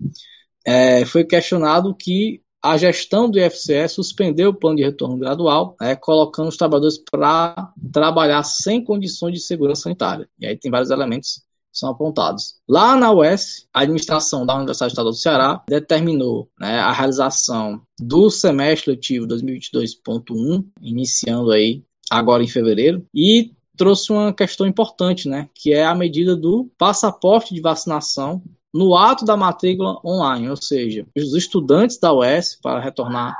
[0.66, 5.94] é, foi questionado que a gestão do IFCE suspendeu o plano de retorno gradual, né,
[5.94, 10.28] colocando os trabalhadores para trabalhar sem condições de segurança sanitária.
[10.38, 11.45] E aí tem vários elementos
[11.78, 12.56] são apontados.
[12.68, 18.30] Lá na UES, a administração da Universidade Estadual do Ceará determinou né, a realização do
[18.30, 25.72] semestre letivo 2022.1, iniciando aí agora em fevereiro, e trouxe uma questão importante, né, que
[25.72, 31.34] é a medida do passaporte de vacinação no ato da matrícula online, ou seja, os
[31.34, 33.34] estudantes da UES para retornar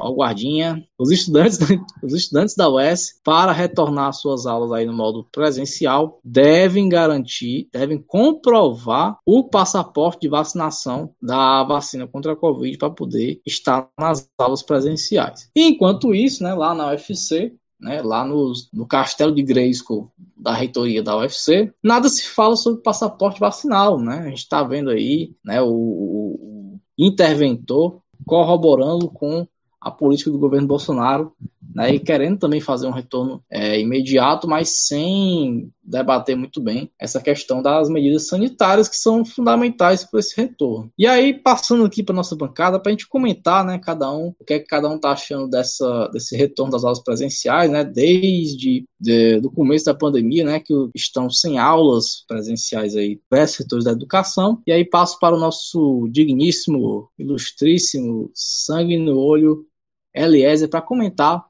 [0.00, 0.84] Ó, o guardinha.
[0.98, 1.58] Os estudantes,
[2.02, 7.68] os estudantes da UES, para retornar às suas aulas aí no modo presencial, devem garantir,
[7.72, 14.28] devem comprovar o passaporte de vacinação da vacina contra a Covid para poder estar nas
[14.38, 15.50] aulas presenciais.
[15.54, 18.52] E enquanto isso, né, lá na UFC, né, lá no,
[18.88, 24.20] castelo de Grayskull da reitoria da UFC, nada se fala sobre passaporte vacinal, né?
[24.20, 29.46] A gente está vendo aí, né, o, o interventor corroborando com
[29.84, 31.32] a política do governo Bolsonaro,
[31.74, 37.20] né, e querendo também fazer um retorno é, imediato, mas sem debater muito bem essa
[37.20, 40.90] questão das medidas sanitárias que são fundamentais para esse retorno.
[40.96, 44.44] E aí, passando aqui para nossa bancada, para a gente comentar, né, cada um, o
[44.44, 48.86] que é que cada um está achando dessa, desse retorno das aulas presenciais, né, desde
[49.00, 53.92] de, do começo da pandemia, né, que estão sem aulas presenciais aí, diversos setores da
[53.92, 54.62] educação.
[54.66, 59.66] E aí passo para o nosso digníssimo, ilustríssimo, sangue no olho,
[60.14, 61.44] Eliezer, para comentar o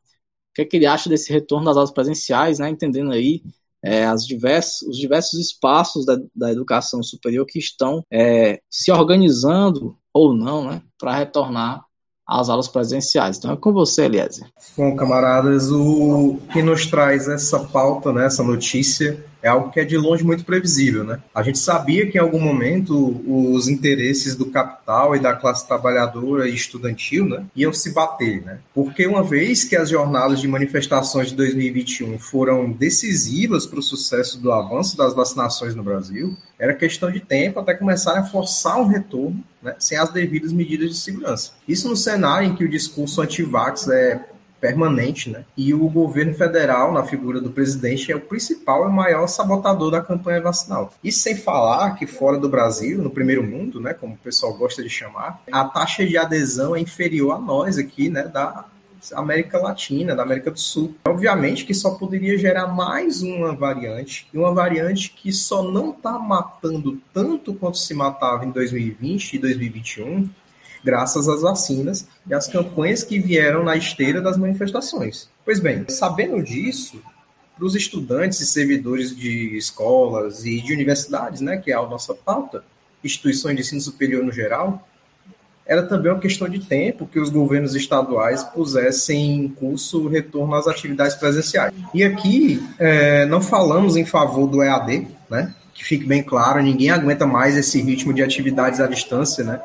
[0.55, 3.43] que, é que ele acha desse retorno das aulas presenciais, né, entendendo aí
[3.83, 9.97] é, as diversos, os diversos espaços da, da educação superior que estão é, se organizando
[10.13, 11.85] ou não né, para retornar
[12.27, 13.37] às aulas presenciais.
[13.37, 14.49] Então é com você, Eliezer.
[14.77, 19.85] Bom, camaradas, o que nos traz essa pauta, né, essa notícia, é algo que é
[19.85, 21.05] de longe muito previsível.
[21.05, 21.21] Né?
[21.35, 26.49] A gente sabia que em algum momento os interesses do capital e da classe trabalhadora
[26.49, 28.43] e estudantil né, iam se bater.
[28.43, 28.59] Né?
[28.75, 34.41] Porque uma vez que as jornadas de manifestações de 2021 foram decisivas para o sucesso
[34.41, 38.87] do avanço das vacinações no Brasil, era questão de tempo até começarem a forçar um
[38.87, 41.53] retorno né, sem as devidas medidas de segurança.
[41.69, 44.25] Isso no cenário em que o discurso anti-vax é
[44.65, 45.45] permanente, né?
[45.55, 50.01] E o governo federal, na figura do presidente, é o principal e maior sabotador da
[50.01, 50.91] campanha vacinal.
[51.05, 54.83] Isso sem falar que fora do Brasil, no primeiro mundo, né, como o pessoal gosta
[54.83, 58.65] de chamar, a taxa de adesão é inferior a nós aqui, né, da
[59.13, 60.95] América Latina, da América do Sul.
[61.07, 66.19] Obviamente que só poderia gerar mais uma variante, e uma variante que só não está
[66.19, 70.31] matando tanto quanto se matava em 2020 e 2021,
[70.85, 75.29] graças às vacinas e às campanhas que vieram na esteira das manifestações.
[75.45, 77.03] Pois bem, sabendo disso,
[77.57, 82.15] para os estudantes e servidores de escolas e de universidades, né, que é a nossa
[82.15, 82.65] pauta,
[83.03, 84.87] instituições de ensino superior no geral,
[85.67, 90.55] era também uma questão de tempo que os governos estaduais pusessem em curso o retorno
[90.55, 91.73] às atividades presenciais.
[91.95, 95.55] E aqui é, não falamos em favor do EAD, né?
[95.73, 99.61] Que fique bem claro, ninguém aguenta mais esse ritmo de atividades à distância, né?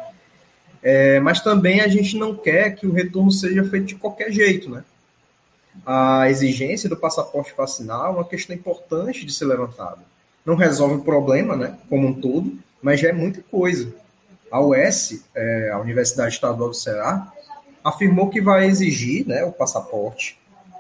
[0.82, 4.70] É, mas também a gente não quer que o retorno seja feito de qualquer jeito,
[4.70, 4.84] né?
[5.86, 10.00] A exigência do passaporte vacinal é uma questão importante de ser levantada.
[10.46, 13.94] Não resolve o problema, né, como um todo, mas já é muita coisa.
[14.52, 17.32] A UES, é, a Universidade Estadual do Ceará,
[17.84, 20.38] afirmou que vai exigir né, o passaporte.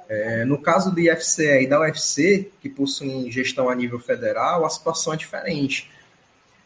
[0.07, 4.69] É, no caso do IFCE e da UFC, que possuem gestão a nível federal, a
[4.69, 5.89] situação é diferente.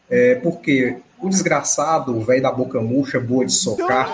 [0.08, 4.10] É, porque o desgraçado, o velho da boca murcha, boa de socar,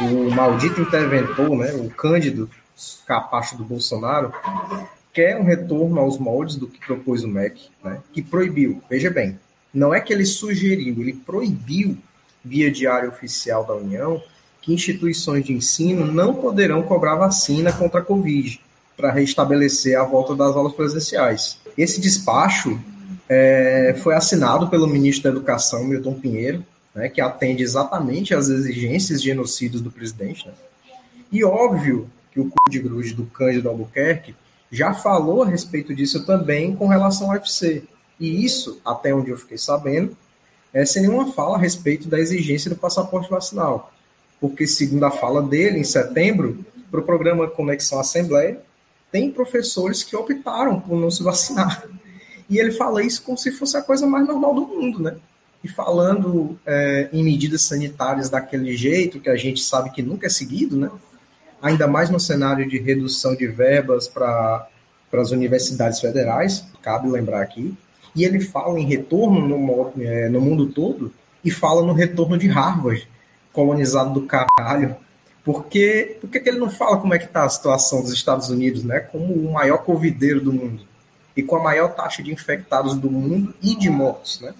[0.00, 2.50] o maldito interventor, né, o Cândido,
[3.06, 4.32] capacho do Bolsonaro,
[5.12, 9.38] quer um retorno aos moldes do que propôs o MEC, né, que proibiu, veja bem,
[9.72, 11.96] não é que ele sugeriu, ele proibiu,
[12.44, 14.22] via diário oficial da União,
[14.60, 18.60] que instituições de ensino não poderão cobrar vacina contra a Covid
[18.96, 21.58] para restabelecer a volta das aulas presenciais.
[21.76, 22.80] Esse despacho
[23.28, 26.64] é, foi assinado pelo ministro da Educação, Milton Pinheiro,
[26.94, 30.46] né, que atende exatamente às exigências genocidas do presidente.
[30.46, 30.54] Né?
[31.30, 34.34] E óbvio que o cu de grude do Cândido Albuquerque
[34.70, 37.84] já falou a respeito disso também com relação ao UFC.
[38.18, 40.16] E isso, até onde eu fiquei sabendo,
[40.72, 43.92] é sem nenhuma fala a respeito da exigência do passaporte vacinal.
[44.40, 48.60] Porque, segundo a fala dele, em setembro, para o programa Conexão Assembleia,
[49.10, 51.84] tem professores que optaram por não se vacinar.
[52.48, 55.16] E ele fala isso como se fosse a coisa mais normal do mundo, né?
[55.62, 60.30] E falando é, em medidas sanitárias daquele jeito, que a gente sabe que nunca é
[60.30, 60.90] seguido, né?
[61.60, 64.66] Ainda mais no cenário de redução de verbas para
[65.12, 67.76] as universidades federais, cabe lembrar aqui.
[68.14, 71.12] E ele fala em retorno no, é, no mundo todo
[71.44, 73.06] e fala no retorno de Harvard,
[73.52, 74.96] colonizado do caralho.
[75.44, 78.84] Porque, por que ele não fala como é que está a situação dos Estados Unidos,
[78.84, 79.00] né?
[79.00, 80.88] Como o maior covideiro do mundo
[81.38, 84.52] e com a maior taxa de infectados do mundo e de mortos, né?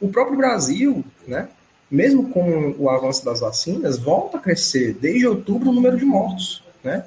[0.00, 1.48] O próprio Brasil, né,
[1.88, 6.64] mesmo com o avanço das vacinas, volta a crescer desde outubro o número de mortos,
[6.82, 7.04] né?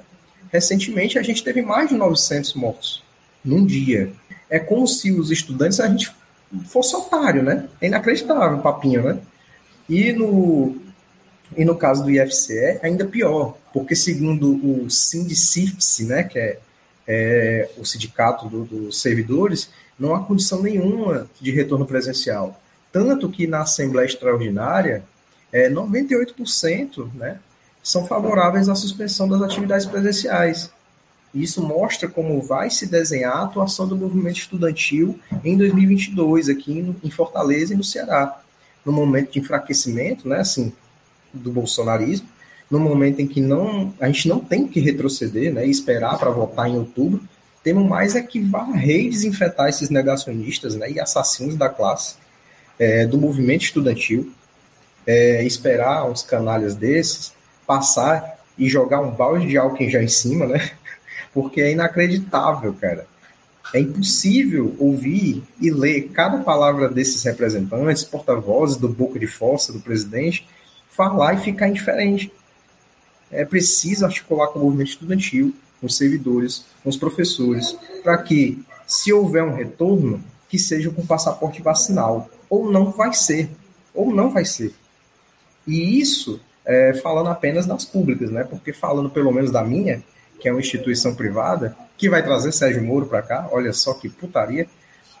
[0.50, 3.04] Recentemente a gente teve mais de 900 mortos
[3.44, 4.10] num dia.
[4.48, 6.10] É como se os estudantes a gente
[6.64, 7.68] fosse otário, né?
[7.82, 9.18] É inacreditável papinho, né?
[9.90, 10.74] E no,
[11.54, 16.60] e no caso do IFCE, ainda pior, porque segundo o Sindicifse, né, que é
[17.06, 22.60] é, o sindicato do, dos servidores, não há condição nenhuma de retorno presencial.
[22.92, 25.04] Tanto que na Assembleia Extraordinária,
[25.52, 27.38] é, 98% né,
[27.82, 30.70] são favoráveis à suspensão das atividades presenciais.
[31.34, 37.10] Isso mostra como vai se desenhar a atuação do movimento estudantil em 2022, aqui em
[37.10, 38.40] Fortaleza e no Ceará.
[38.84, 40.72] No momento de enfraquecimento, né, assim,
[41.32, 42.28] do bolsonarismo,
[42.70, 46.30] no momento em que não, a gente não tem que retroceder né, e esperar para
[46.30, 47.22] votar em outubro,
[47.62, 52.16] temos mais é que varrer e desinfetar esses negacionistas né, e assassinos da classe,
[52.78, 54.32] é, do movimento estudantil,
[55.06, 57.36] é, esperar uns canalhas desses
[57.66, 60.70] passar e jogar um balde de álcool já em cima, né?
[61.34, 63.06] Porque é inacreditável, cara.
[63.74, 69.80] É impossível ouvir e ler cada palavra desses representantes, porta-vozes do boca de força do
[69.80, 70.46] presidente,
[70.88, 72.32] falar e ficar indiferente
[73.30, 78.62] é preciso articular com o movimento estudantil, com os servidores, com os professores, para que,
[78.86, 82.30] se houver um retorno, que seja com passaporte vacinal.
[82.48, 83.50] Ou não vai ser.
[83.92, 84.72] Ou não vai ser.
[85.66, 88.44] E isso é, falando apenas das públicas, né?
[88.44, 90.02] Porque falando pelo menos da minha,
[90.40, 94.08] que é uma instituição privada, que vai trazer Sérgio Moro para cá, olha só que
[94.08, 94.66] putaria.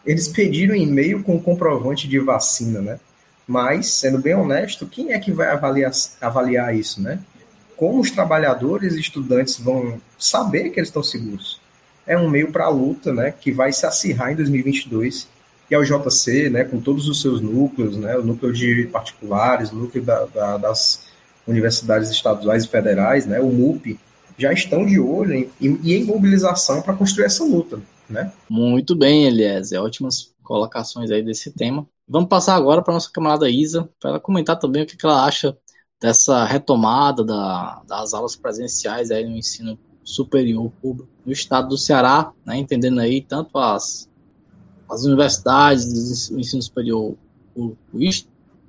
[0.04, 3.00] Eles pediram e-mail com comprovante de vacina, né?
[3.46, 7.20] Mas, sendo bem honesto, quem é que vai avaliar, avaliar isso, né?
[7.76, 11.60] Como os trabalhadores e estudantes vão saber que eles estão seguros.
[12.06, 15.28] É um meio para a luta, né, que vai se acirrar em 2022.
[15.70, 19.72] E é o JC, né, com todos os seus núcleos, né, o núcleo de particulares,
[19.72, 21.06] o núcleo da, da, das
[21.46, 23.98] universidades estaduais e federais, né, o MUP,
[24.38, 28.32] já estão de olho em, e em mobilização para construir essa luta, né?
[28.48, 31.86] Muito bem, Eliezer, ótimas colocações aí desse tema.
[32.08, 35.24] Vamos passar agora para nossa camarada Isa, para ela comentar também o que, que ela
[35.24, 35.56] acha
[36.00, 42.32] dessa retomada da, das aulas presenciais aí no ensino superior público no estado do Ceará,
[42.44, 44.08] né, entendendo aí tanto as,
[44.88, 47.16] as universidades, o ensino superior
[47.56, 47.98] o, o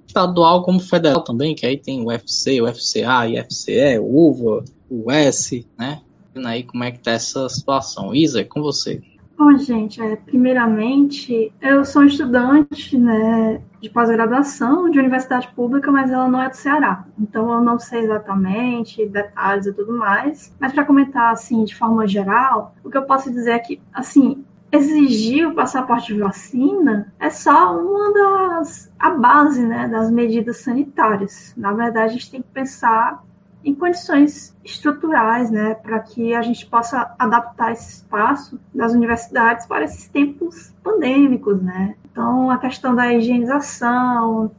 [0.07, 5.67] estadual como federal também, que aí tem o UFC, o FCA, IFCE, UVA, o S,
[5.77, 6.01] né?
[6.33, 8.15] Vendo aí como é que tá essa situação.
[8.15, 9.01] Isa, é com você.
[9.37, 16.27] Bom, gente, é, primeiramente, eu sou estudante né, de pós-graduação de universidade pública, mas ela
[16.27, 17.05] não é do Ceará.
[17.19, 20.53] Então, eu não sei exatamente detalhes e tudo mais.
[20.59, 24.43] Mas, para comentar, assim, de forma geral, o que eu posso dizer é que, assim,
[24.71, 31.53] exigir o passaporte de vacina é só uma das a base né, das medidas sanitárias.
[31.55, 33.23] Na verdade, a gente tem que pensar
[33.63, 39.83] em condições estruturais, né, para que a gente possa adaptar esse espaço das universidades para
[39.83, 41.95] esses tempos pandêmicos, né.
[42.17, 44.49] Então, a questão da higienização,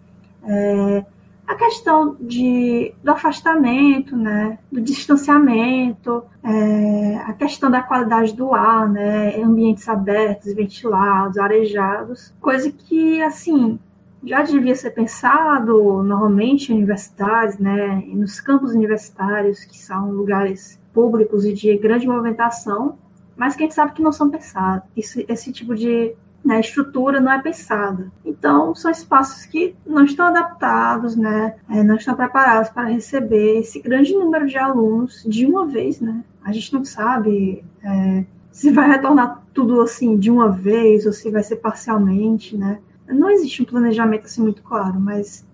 [0.45, 1.05] é,
[1.45, 8.89] a questão de, do afastamento, né, do distanciamento, é, a questão da qualidade do ar,
[8.89, 13.77] né, ambientes abertos, ventilados, arejados, coisa que, assim,
[14.23, 21.45] já devia ser pensado normalmente em universidades, né, nos campos universitários, que são lugares públicos
[21.45, 22.97] e de grande movimentação,
[23.37, 24.89] mas que a gente sabe que não são pensados.
[24.97, 26.15] Esse, esse tipo de
[26.45, 28.11] né, estrutura não é pensada.
[28.25, 33.81] Então, são espaços que não estão adaptados, né, é, não estão preparados para receber esse
[33.81, 36.01] grande número de alunos de uma vez.
[36.01, 36.25] Né?
[36.43, 41.31] A gente não sabe é, se vai retornar tudo assim de uma vez ou se
[41.31, 42.57] vai ser parcialmente.
[42.57, 42.79] Né?
[43.07, 45.47] Não existe um planejamento assim muito claro, mas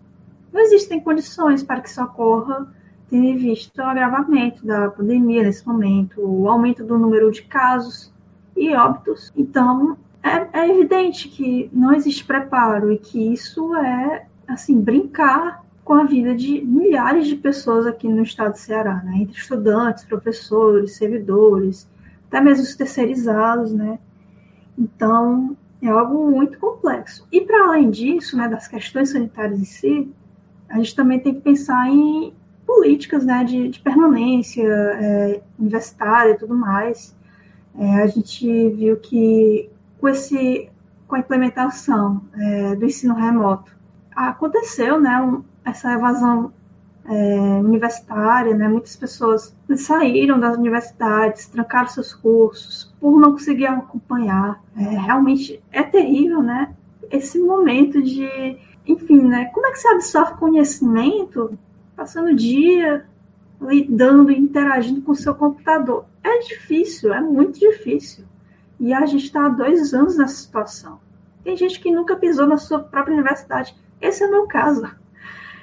[0.52, 2.72] não existem condições para que isso ocorra
[3.10, 8.12] tendo visto o agravamento da pandemia nesse momento, o aumento do número de casos
[8.56, 9.32] e óbitos.
[9.36, 15.92] Então, é, é evidente que não existe preparo e que isso é, assim, brincar com
[15.92, 19.18] a vida de milhares de pessoas aqui no estado do Ceará, né?
[19.18, 21.86] Entre estudantes, professores, servidores,
[22.26, 23.98] até mesmo os terceirizados, né?
[24.78, 27.28] Então, é algo muito complexo.
[27.30, 30.12] E para além disso, né, das questões sanitárias em si,
[30.70, 32.32] a gente também tem que pensar em
[32.66, 37.14] políticas, né, de, de permanência é, universitária e tudo mais.
[37.78, 39.68] É, a gente viu que
[40.04, 40.68] com, esse,
[41.08, 43.74] com a implementação é, do ensino remoto,
[44.14, 46.52] aconteceu né, um, essa evasão
[47.06, 54.62] é, universitária, né, muitas pessoas saíram das universidades, trancaram seus cursos por não conseguir acompanhar.
[54.76, 56.74] É, realmente é terrível, né?
[57.10, 59.46] Esse momento de, enfim, né?
[59.54, 61.58] Como é que você absorve conhecimento
[61.96, 63.06] passando o dia
[63.58, 66.04] lidando e interagindo com o seu computador?
[66.22, 68.26] É difícil, é muito difícil.
[68.78, 71.00] E a gente está há dois anos nessa situação.
[71.42, 73.74] Tem gente que nunca pisou na sua própria universidade.
[74.00, 74.88] Esse é o meu caso.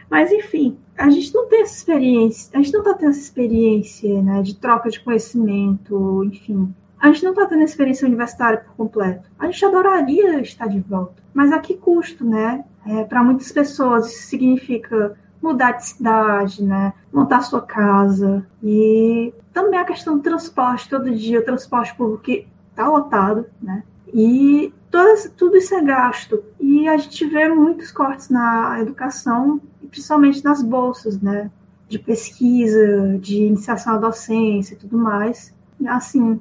[0.10, 4.22] Mas, enfim, a gente não tem essa experiência, a gente não está tendo essa experiência
[4.22, 6.74] né, de troca de conhecimento, enfim.
[7.00, 9.28] A gente não está tendo experiência universitária por completo.
[9.40, 11.24] A gente adoraria estar de volta.
[11.34, 12.64] Mas a que custo, né?
[12.86, 16.94] É, Para muitas pessoas, isso significa mudar de cidade, né?
[17.12, 18.46] Montar sua casa.
[18.62, 22.24] E também a questão do transporte, todo dia, o transporte público
[22.72, 23.84] está lotado, né?
[24.14, 26.44] E todo, tudo isso é gasto.
[26.60, 31.50] E a gente vê muitos cortes na educação, principalmente nas bolsas, né?
[31.88, 35.54] De pesquisa, de iniciação à docência e tudo mais.
[35.88, 36.40] Assim,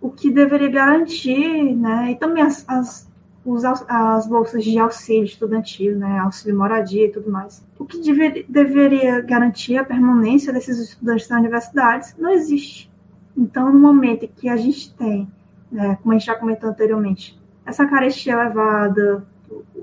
[0.00, 2.12] o que deveria garantir, né?
[2.12, 3.08] E também as, as,
[3.44, 6.18] os, as bolsas de auxílio estudantil, né?
[6.18, 7.64] Auxílio moradia e tudo mais.
[7.78, 12.90] O que dever, deveria garantir a permanência desses estudantes nas universidades não existe.
[13.36, 15.28] Então, no momento em que a gente tem
[15.72, 19.26] né, como a gente já comentou anteriormente, essa carestia elevada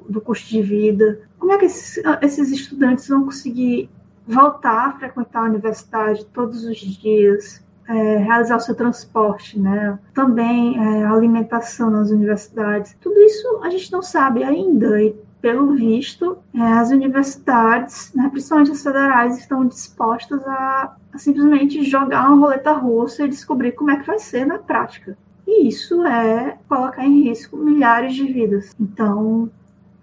[0.07, 3.89] do, custo de vida, como é que esses, esses estudantes vão conseguir
[4.27, 9.97] voltar a frequentar a universidade todos os dias, é, realizar o seu transporte, né?
[10.13, 12.95] Também é, alimentação nas universidades.
[13.01, 18.71] Tudo isso a gente não sabe ainda e pelo visto, é, as universidades, né, principalmente
[18.71, 23.97] as federais, estão dispostas a, a simplesmente jogar uma roleta russa e descobrir como é
[23.97, 25.17] que vai ser na prática.
[25.51, 28.71] E isso é colocar em risco milhares de vidas.
[28.79, 29.49] Então,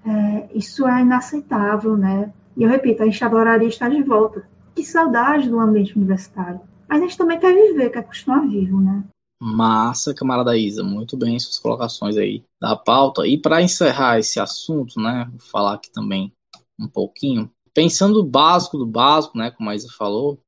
[0.04, 2.32] é, isso é inaceitável, né?
[2.56, 4.48] E eu repito, a gente adoraria estar de volta.
[4.74, 6.60] Que saudade do ambiente universitário.
[6.88, 9.04] Mas a gente também quer viver, quer continuar vivo, né?
[9.40, 13.24] Massa, camarada Isa, muito bem suas colocações aí da pauta.
[13.24, 16.32] E para encerrar esse assunto, né, vou falar aqui também
[16.76, 20.40] um pouquinho, pensando o básico do básico, né, como a Isa falou,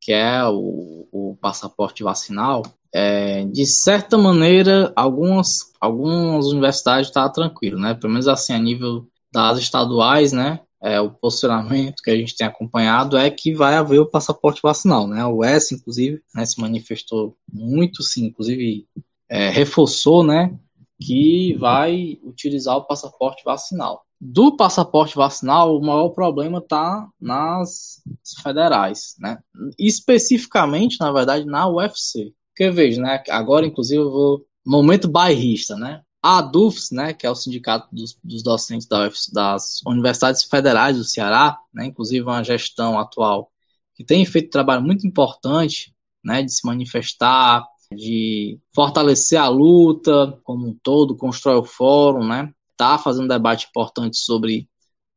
[0.00, 2.62] que é o, o passaporte vacinal,
[2.92, 7.94] é, de certa maneira, algumas, algumas universidades estão tá tranquilo, né?
[7.94, 10.60] Pelo menos assim, a nível das estaduais, né?
[10.82, 15.06] É, o posicionamento que a gente tem acompanhado é que vai haver o passaporte vacinal,
[15.06, 15.24] né?
[15.26, 18.86] O S, inclusive, né, se manifestou muito, sim, inclusive
[19.28, 20.58] é, reforçou, né?
[20.98, 24.04] Que vai utilizar o passaporte vacinal.
[24.20, 28.02] Do passaporte vacinal, o maior problema está nas
[28.42, 29.38] federais, né?
[29.78, 32.34] Especificamente, na verdade, na UFC.
[32.60, 33.22] Porque veja, né?
[33.30, 34.46] Agora, inclusive, eu vou.
[34.66, 36.02] Momento bairrista, né?
[36.22, 41.02] A DUFS, né, que é o sindicato dos, dos docentes da das universidades federais do
[41.04, 43.50] Ceará, né, inclusive uma gestão atual
[43.94, 50.38] que tem feito um trabalho muito importante, né, de se manifestar, de fortalecer a luta
[50.44, 54.68] como um todo, constrói o fórum, né, tá fazendo um debate importante sobre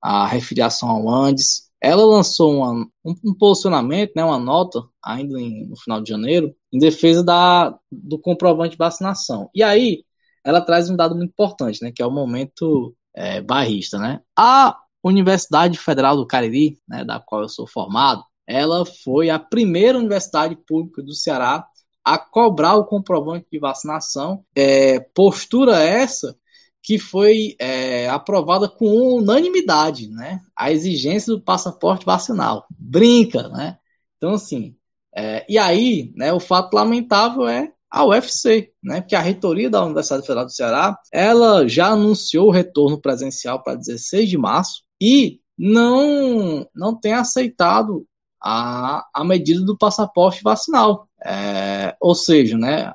[0.02, 1.70] a refiliação ao Andes.
[1.82, 2.72] Ela lançou uma,
[3.04, 7.78] um, um, posicionamento, né, uma nota, ainda em, no final de janeiro, em defesa da,
[7.92, 9.50] do comprovante de vacinação.
[9.54, 10.04] E aí,
[10.44, 14.00] ela traz um dado muito importante, né, que é o momento é, barrista.
[14.00, 14.20] Né?
[14.36, 19.98] A Universidade Federal do Cariri, né, da qual eu sou formado, ela foi a primeira
[19.98, 21.66] universidade pública do Ceará
[22.04, 24.44] a cobrar o comprovante de vacinação.
[24.56, 26.36] É, postura essa
[26.82, 30.42] que foi é, aprovada com unanimidade, né?
[30.54, 32.66] A exigência do passaporte vacinal.
[32.78, 33.78] Brinca, né?
[34.18, 34.76] Então, assim,
[35.16, 39.02] é, e aí, né, o fato lamentável é a UFC, né?
[39.02, 43.76] Porque a reitoria da Universidade Federal do Ceará, ela já anunciou o retorno presencial para
[43.76, 48.08] 16 de março e não não tem aceitado
[48.42, 51.08] a, a medida do passaporte vacinal.
[51.24, 52.92] É, ou seja, né,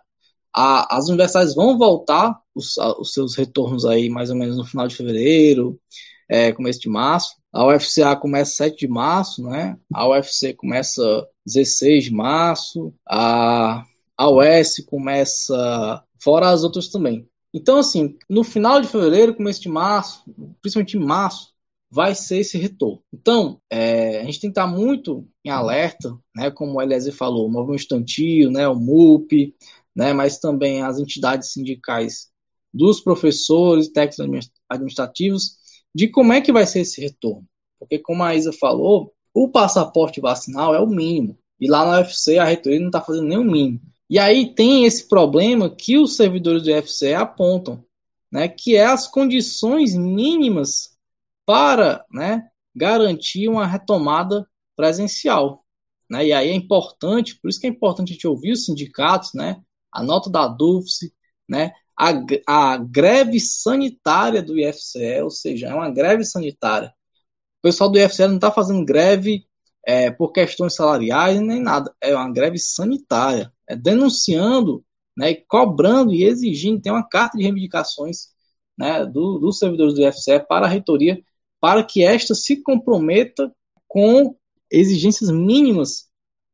[0.53, 4.89] a, as universidades vão voltar os, os, seus retornos aí mais ou menos no final
[4.89, 5.79] de fevereiro,
[6.29, 7.37] é, começo de março.
[7.53, 9.78] A UFCA começa 7 de março, né?
[9.92, 12.92] A UFC começa 16 de março.
[13.09, 13.84] A,
[14.16, 17.26] a US começa fora as outras também.
[17.53, 20.22] Então, assim, no final de fevereiro, começo de março,
[20.61, 21.55] principalmente em março,
[21.90, 23.03] vai ser esse retorno.
[23.12, 27.46] Então, é, a gente tem que estar muito em alerta, né, como o Eliezer falou,
[27.46, 29.55] o movimento estudantil, né, o MUP,
[29.96, 32.28] né, mas também as entidades sindicais
[32.72, 35.57] dos professores, técnicos administrativos,
[35.99, 37.44] de como é que vai ser esse retorno.
[37.76, 41.36] Porque, como a Isa falou, o passaporte vacinal é o mínimo.
[41.59, 43.80] E lá na UFC a reitoria não está fazendo nem o mínimo.
[44.09, 47.84] E aí tem esse problema que os servidores do UFC apontam,
[48.30, 50.96] né, que é as condições mínimas
[51.44, 55.64] para né, garantir uma retomada presencial.
[56.09, 56.26] Né?
[56.26, 59.61] E aí é importante, por isso que é importante a gente ouvir os sindicatos, né?
[59.92, 61.11] a nota da DUFS,
[61.49, 62.12] né, a,
[62.46, 66.94] a greve sanitária do IFCE, ou seja, é uma greve sanitária.
[67.59, 69.44] O pessoal do IFCE não está fazendo greve
[69.84, 74.84] é, por questões salariais nem nada, é uma greve sanitária, é denunciando,
[75.16, 78.28] né, cobrando e exigindo, tem uma carta de reivindicações
[78.76, 81.20] né, do, dos servidores do IFCE para a reitoria,
[81.61, 83.53] para que esta se comprometa
[83.88, 84.36] com
[84.70, 86.09] exigências mínimas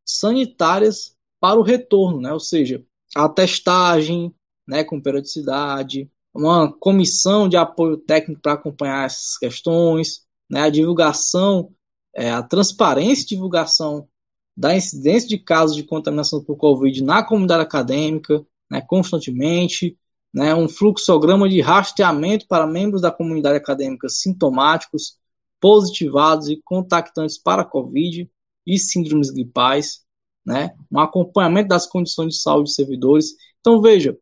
[0.07, 2.33] sanitárias para o retorno, né?
[2.33, 2.83] ou seja,
[3.15, 4.35] a testagem
[4.67, 11.71] né, com periodicidade, uma comissão de apoio técnico para acompanhar essas questões, né, a divulgação,
[12.15, 14.09] é, a transparência e divulgação
[14.57, 19.97] da incidência de casos de contaminação por Covid na comunidade acadêmica, né, constantemente,
[20.33, 25.17] né, um fluxograma de rastreamento para membros da comunidade acadêmica sintomáticos,
[25.61, 28.29] positivados e contactantes para Covid
[28.67, 30.05] e síndromes gripais,
[30.45, 30.75] né?
[30.91, 33.31] um acompanhamento das condições de saúde dos servidores.
[33.61, 34.15] Então, veja,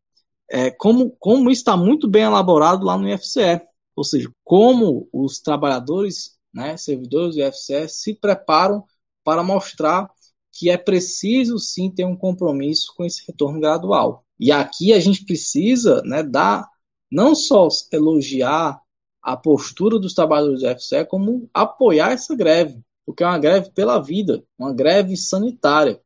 [0.53, 3.63] é, como, como está muito bem elaborado lá no IFCE,
[3.97, 8.85] ou seja, como os trabalhadores, né, servidores do IFCE se preparam
[9.25, 10.11] para mostrar
[10.53, 14.27] que é preciso sim ter um compromisso com esse retorno gradual.
[14.39, 16.69] E aqui a gente precisa né, dar,
[17.11, 18.79] não só elogiar
[19.23, 23.99] a postura dos trabalhadores do IFCE, como apoiar essa greve, porque é uma greve pela
[23.99, 25.99] vida, uma greve sanitária.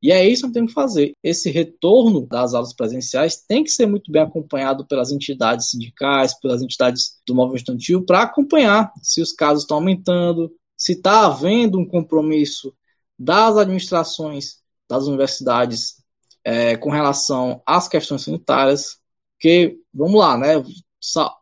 [0.00, 1.12] E é isso que tem que fazer.
[1.22, 6.62] Esse retorno das aulas presenciais tem que ser muito bem acompanhado pelas entidades sindicais, pelas
[6.62, 11.86] entidades do movimento estudantil, para acompanhar se os casos estão aumentando, se está havendo um
[11.86, 12.72] compromisso
[13.18, 16.02] das administrações das universidades
[16.44, 18.98] é, com relação às questões sanitárias,
[19.38, 20.54] que, vamos lá, né,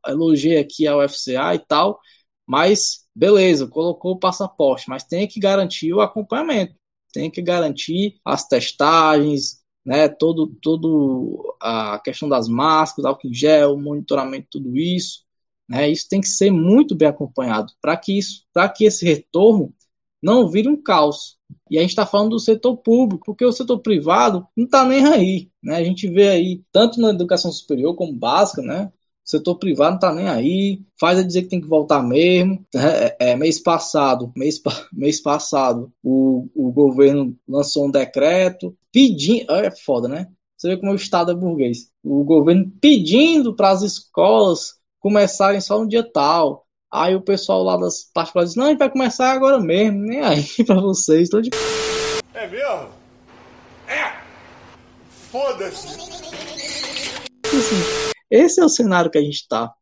[0.07, 2.01] elogiei aqui a UFCA e tal,
[2.47, 6.75] mas beleza, colocou o passaporte, mas tem que garantir o acompanhamento
[7.19, 13.77] tem que garantir as testagens, né, todo, todo a questão das máscaras, álcool em gel,
[13.79, 15.25] monitoramento, tudo isso,
[15.69, 19.73] né, isso tem que ser muito bem acompanhado para que isso, para que esse retorno
[20.23, 21.37] não vire um caos.
[21.71, 25.05] E a gente está falando do setor público, porque o setor privado não está nem
[25.07, 25.77] aí, né?
[25.77, 28.93] A gente vê aí tanto na educação superior como básica, né?
[29.27, 32.65] O setor privado não está nem aí, faz a dizer que tem que voltar mesmo.
[32.73, 34.63] É, é, mês passado, mês,
[34.93, 39.51] mês passado, o, o governo lançou um decreto pedindo.
[39.51, 40.29] É foda, né?
[40.57, 41.91] Você vê como o Estado é burguês.
[42.05, 46.65] O governo pedindo para as escolas começarem só no dia tal.
[46.89, 50.21] Aí o pessoal lá das particulares diz: não, a gente vai começar agora mesmo, nem
[50.21, 51.29] aí para vocês.
[51.29, 51.51] Tô de...
[52.33, 52.91] É mesmo?
[53.89, 54.21] É!
[55.09, 55.89] Foda-se!
[57.45, 59.73] Assim, esse é o cenário que a gente está.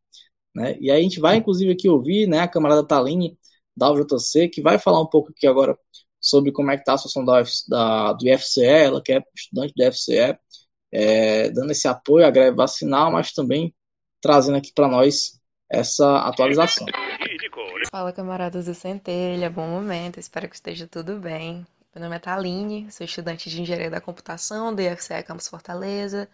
[0.53, 0.77] Né?
[0.79, 3.37] E aí a gente vai, inclusive, aqui ouvir né, a camarada Taline,
[3.75, 5.77] da UJC, que vai falar um pouco aqui agora
[6.19, 9.73] sobre como é que está a situação da, da, do IFCE, ela que é estudante
[9.75, 10.37] do IFCE,
[10.91, 13.75] é, dando esse apoio à greve vacinal, mas também
[14.21, 15.39] trazendo aqui para nós
[15.69, 16.87] essa atualização.
[17.91, 21.65] Fala, camaradas do Centelha, bom momento, espero que esteja tudo bem.
[21.93, 26.27] Meu nome é Taline, sou estudante de Engenharia da Computação do IFCE Campus Fortaleza,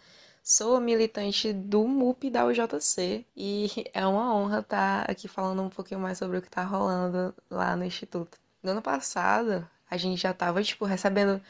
[0.43, 5.99] Sou militante do MUP da UJC e é uma honra estar aqui falando um pouquinho
[5.99, 8.39] mais sobre o que está rolando lá no Instituto.
[8.63, 11.41] No ano passado, a gente já estava tipo, recebendo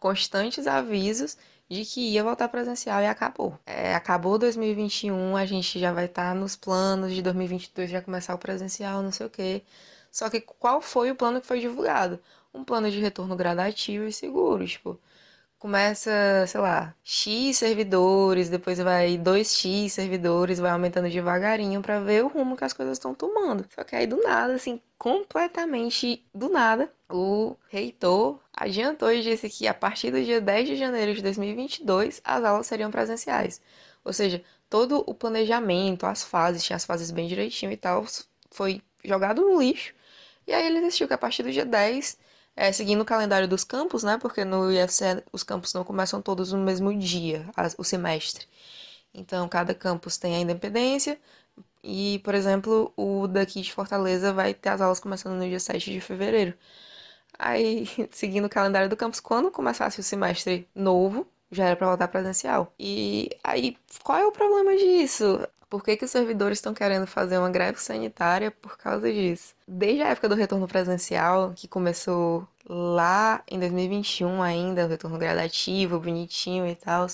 [0.00, 1.36] constantes avisos
[1.68, 3.58] de que ia voltar presencial e acabou.
[3.66, 8.34] É, acabou 2021, a gente já vai estar tá nos planos de 2022 já começar
[8.34, 9.62] o presencial, não sei o quê.
[10.10, 12.18] Só que qual foi o plano que foi divulgado?
[12.54, 14.98] Um plano de retorno gradativo e seguro, tipo,
[15.58, 22.28] começa, sei lá, X servidores, depois vai 2X servidores, vai aumentando devagarinho para ver o
[22.28, 23.66] rumo que as coisas estão tomando.
[23.74, 29.66] Só que aí do nada, assim, completamente do nada, o reitor adiantou e disse que
[29.66, 33.60] a partir do dia 10 de janeiro de 2022 as aulas seriam presenciais.
[34.04, 38.04] Ou seja, todo o planejamento, as fases, tinha as fases bem direitinho e tal,
[38.50, 39.94] foi jogado no lixo.
[40.46, 42.16] E aí ele decidiu que a partir do dia 10
[42.58, 44.18] é, seguindo o calendário dos campos, né?
[44.18, 47.46] Porque no IFC os campos não começam todos no mesmo dia,
[47.78, 48.46] o semestre.
[49.14, 51.20] Então, cada campus tem a independência.
[51.84, 55.92] E, por exemplo, o daqui de Fortaleza vai ter as aulas começando no dia 7
[55.92, 56.54] de fevereiro.
[57.38, 62.08] Aí, seguindo o calendário do campus, quando começasse o semestre novo, já era para voltar
[62.08, 62.72] presencial.
[62.78, 65.46] E aí, qual é o problema disso?
[65.68, 69.54] Por que, que os servidores estão querendo fazer uma greve sanitária por causa disso?
[69.66, 76.00] Desde a época do retorno presencial, que começou lá em 2021 ainda, o retorno gradativo,
[76.00, 77.06] bonitinho e tal,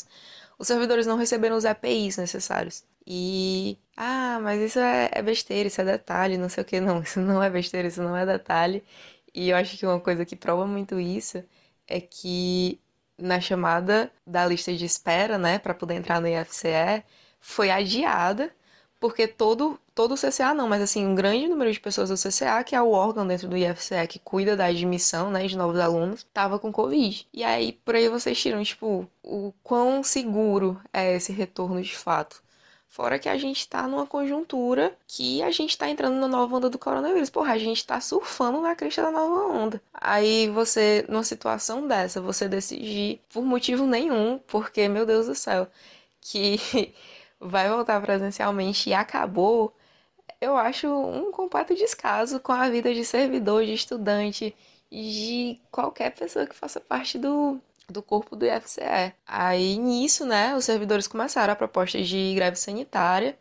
[0.58, 2.84] os servidores não receberam os EPIs necessários.
[3.06, 6.80] E, ah, mas isso é, é besteira, isso é detalhe, não sei o que.
[6.80, 8.84] Não, isso não é besteira, isso não é detalhe.
[9.34, 11.42] E eu acho que uma coisa que prova muito isso
[11.88, 12.80] é que
[13.18, 17.04] na chamada da lista de espera, né, para poder entrar no IFCE,
[17.40, 18.54] foi adiada,
[19.00, 22.64] porque todo, todo o CCA não, mas assim, um grande número de pessoas do CCA,
[22.64, 26.26] que é o órgão dentro do IFCE que cuida da admissão, né, de novos alunos,
[26.32, 27.26] tava com Covid.
[27.32, 32.43] E aí, por aí vocês tiram, tipo, o quão seguro é esse retorno de fato.
[32.94, 36.70] Fora que a gente está numa conjuntura que a gente está entrando na nova onda
[36.70, 37.28] do coronavírus.
[37.28, 39.82] Porra, a gente está surfando na crista da nova onda.
[39.92, 45.66] Aí você, numa situação dessa, você decidir por motivo nenhum, porque, meu Deus do céu,
[46.20, 46.60] que
[47.40, 49.74] vai voltar presencialmente e acabou,
[50.40, 54.54] eu acho um completo descaso com a vida de servidor, de estudante,
[54.88, 59.14] de qualquer pessoa que faça parte do, do corpo do IFCE.
[59.26, 63.38] Aí nisso, né, os servidores começaram a proposta de greve sanitária,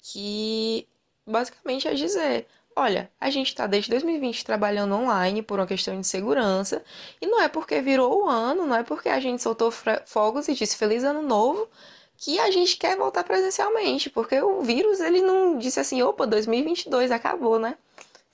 [0.00, 0.88] que
[1.26, 6.06] basicamente é dizer: olha, a gente está desde 2020 trabalhando online por uma questão de
[6.06, 6.84] segurança,
[7.20, 9.70] e não é porque virou o ano, não é porque a gente soltou
[10.06, 11.68] fogos e disse feliz ano novo
[12.16, 17.10] que a gente quer voltar presencialmente, porque o vírus ele não disse assim, opa, 2022
[17.10, 17.76] acabou, né?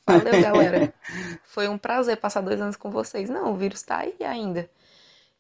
[0.07, 0.95] Valeu, galera.
[1.45, 3.29] Foi um prazer passar dois anos com vocês.
[3.29, 4.69] Não, o vírus tá aí ainda.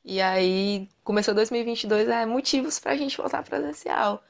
[0.05, 4.23] E aí começou 2022, é motivos pra gente voltar presencial.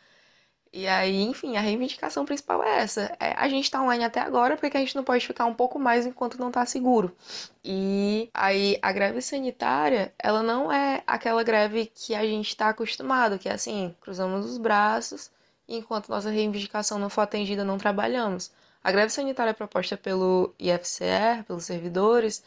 [0.73, 3.17] E aí, enfim, a reivindicação principal é essa.
[3.19, 5.79] É, a gente está online até agora porque a gente não pode ficar um pouco
[5.81, 7.17] mais enquanto não está seguro.
[7.65, 13.39] E aí, a greve sanitária, ela não é aquela greve que a gente está acostumado,
[13.39, 15.31] que é assim, cruzamos os braços
[15.69, 18.53] enquanto nossa reivindicação não for atendida, não trabalhamos.
[18.83, 22.43] A greve sanitária proposta pelo IFCR, pelos servidores,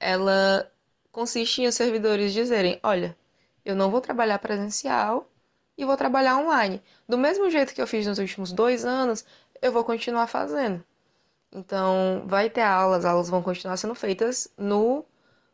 [0.00, 0.70] ela
[1.18, 3.16] consiste em os servidores dizerem: olha,
[3.64, 5.28] eu não vou trabalhar presencial
[5.76, 6.80] e vou trabalhar online.
[7.08, 9.24] Do mesmo jeito que eu fiz nos últimos dois anos,
[9.60, 10.84] eu vou continuar fazendo.
[11.52, 15.04] Então, vai ter aulas, as aulas vão continuar sendo feitas no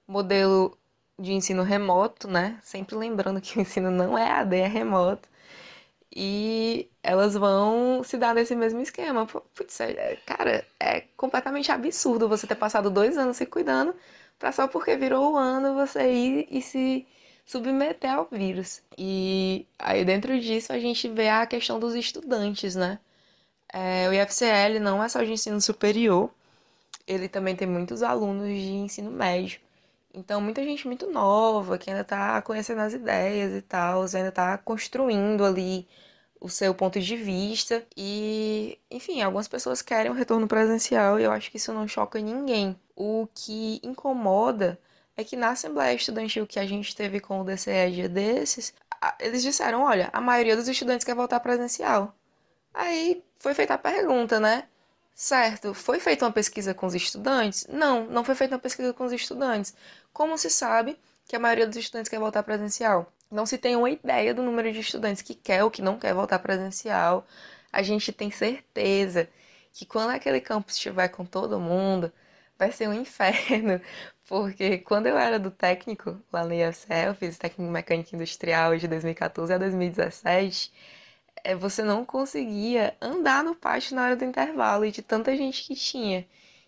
[0.07, 0.77] modelo
[1.19, 2.59] de ensino remoto, né?
[2.63, 5.29] Sempre lembrando que o ensino não é AD, é remoto.
[6.15, 9.27] E elas vão se dar nesse mesmo esquema.
[9.27, 13.95] Putz, é, cara, é completamente absurdo você ter passado dois anos se cuidando
[14.45, 17.07] para só porque virou o ano você ir e se
[17.47, 18.83] submeter ao vírus.
[18.99, 22.99] E aí dentro disso a gente vê a questão dos estudantes, né?
[23.73, 26.31] É, o IFCL não é só de ensino superior,
[27.07, 29.61] ele também tem muitos alunos de ensino médio.
[30.15, 34.59] Então, muita gente muito nova, que ainda está conhecendo as ideias e tal, ainda está
[34.59, 35.89] construindo ali
[36.41, 37.85] o seu ponto de vista.
[37.97, 42.21] E, enfim, algumas pessoas querem um retorno presencial e eu acho que isso não choca
[42.21, 42.79] ninguém.
[42.97, 44.79] O que incomoda
[45.17, 48.75] é que na Assembleia Estudantil que a gente teve com o DCE dia desses,
[49.21, 52.15] eles disseram, olha, a maioria dos estudantes quer voltar presencial.
[52.73, 54.69] Aí foi feita a pergunta, né?
[55.15, 57.67] Certo, foi feita uma pesquisa com os estudantes?
[57.69, 59.75] Não, não foi feita uma pesquisa com os estudantes.
[60.13, 63.13] Como se sabe que a maioria dos estudantes quer voltar presencial?
[63.31, 66.15] Não se tem uma ideia do número de estudantes que quer ou que não quer
[66.15, 67.27] voltar presencial.
[67.73, 69.29] A gente tem certeza
[69.73, 72.13] que quando aquele campus estiver com todo mundo,
[72.59, 73.81] vai ser um inferno,
[74.29, 78.89] porque quando eu era do técnico lá no IFCE, eu fiz técnico mecânico industrial de
[78.89, 80.73] 2014 a 2017,
[81.45, 85.65] é, você não conseguia andar no pátio na hora do intervalo e de tanta gente
[85.65, 86.27] que tinha.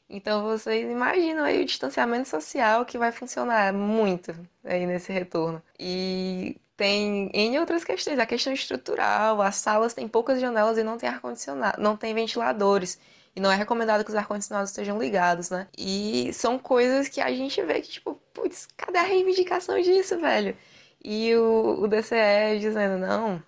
[0.08, 4.32] Então vocês imaginam aí o distanciamento social que vai funcionar muito
[4.64, 5.62] aí nesse retorno.
[5.78, 10.98] E tem em outras questões, a questão estrutural, as salas têm poucas janelas e não
[10.98, 13.00] tem ar condicionado, não tem ventiladores.
[13.36, 15.68] E não é recomendado que os ar-condicionados estejam ligados, né?
[15.76, 20.56] E são coisas que a gente vê que, tipo, putz, cadê a reivindicação disso, velho?
[21.04, 23.42] E o, o DCE dizendo, não,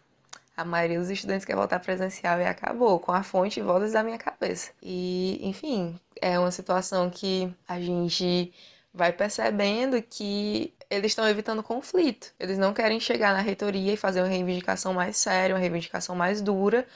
[0.54, 4.02] a maioria dos estudantes quer voltar presencial e acabou, com a fonte e vozes da
[4.02, 4.72] minha cabeça.
[4.82, 8.52] E, enfim, é uma situação que a gente
[8.92, 12.34] vai percebendo que eles estão evitando conflito.
[12.38, 16.42] Eles não querem chegar na reitoria e fazer uma reivindicação mais séria, uma reivindicação mais
[16.42, 16.86] dura,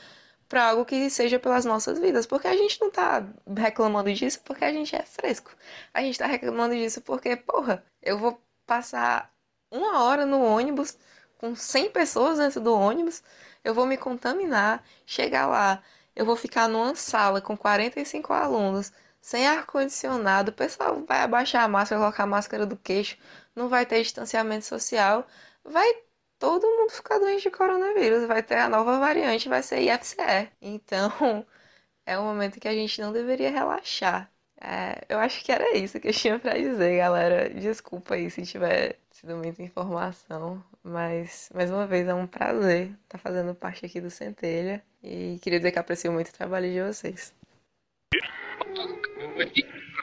[0.52, 2.26] para algo que seja pelas nossas vidas.
[2.26, 3.26] Porque a gente não tá
[3.56, 5.50] reclamando disso porque a gente é fresco.
[5.94, 9.32] A gente tá reclamando disso porque, porra, eu vou passar
[9.70, 10.98] uma hora no ônibus
[11.38, 13.22] com 100 pessoas dentro do ônibus,
[13.64, 15.82] eu vou me contaminar, chegar lá,
[16.14, 18.92] eu vou ficar numa sala com 45 alunos,
[19.22, 23.16] sem ar-condicionado, o pessoal vai abaixar a máscara, colocar a máscara do queixo,
[23.56, 25.26] não vai ter distanciamento social,
[25.64, 26.02] vai
[26.42, 30.50] todo mundo ficar doente de coronavírus, vai ter a nova variante, vai ser IFCE.
[30.60, 31.46] Então,
[32.04, 34.28] é um momento que a gente não deveria relaxar.
[34.60, 37.48] É, eu acho que era isso que eu tinha para dizer, galera.
[37.48, 43.18] Desculpa aí se tiver sido muita informação, mas mais uma vez é um prazer estar
[43.18, 47.32] fazendo parte aqui do Centelha e queria dizer que aprecio muito o trabalho de vocês.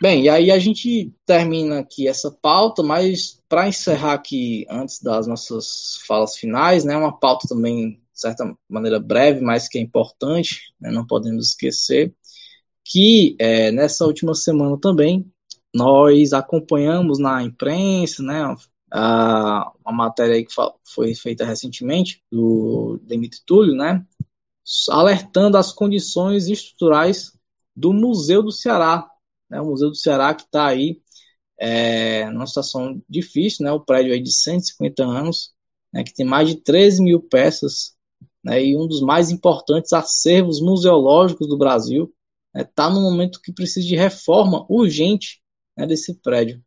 [0.01, 5.27] Bem, e aí a gente termina aqui essa pauta, mas para encerrar aqui, antes das
[5.27, 10.73] nossas falas finais, né, uma pauta também, de certa maneira, breve, mas que é importante,
[10.79, 12.15] né, não podemos esquecer,
[12.85, 15.29] que é, nessa última semana também
[15.75, 18.55] nós acompanhamos na imprensa, né,
[18.89, 20.53] a, uma matéria que
[20.85, 24.05] foi feita recentemente do Demetrio Túlio, né,
[24.89, 27.33] alertando as condições estruturais
[27.75, 29.05] do Museu do Ceará,
[29.49, 31.01] né, o Museu do Ceará que está aí
[31.59, 35.53] é, numa situação difícil, né, o prédio aí de 150 anos,
[35.93, 37.95] né, que tem mais de 13 mil peças,
[38.43, 42.13] né, e um dos mais importantes acervos museológicos do Brasil,
[42.55, 45.41] está né, tá num momento que precisa de reforma urgente
[45.77, 46.61] né, desse prédio.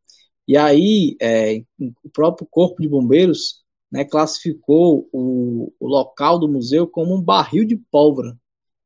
[0.46, 1.62] E aí, é,
[2.04, 7.64] o próprio Corpo de Bombeiros né, classificou o, o local do museu como um barril
[7.64, 8.36] de pólvora,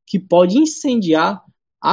[0.05, 1.43] que pode incendiar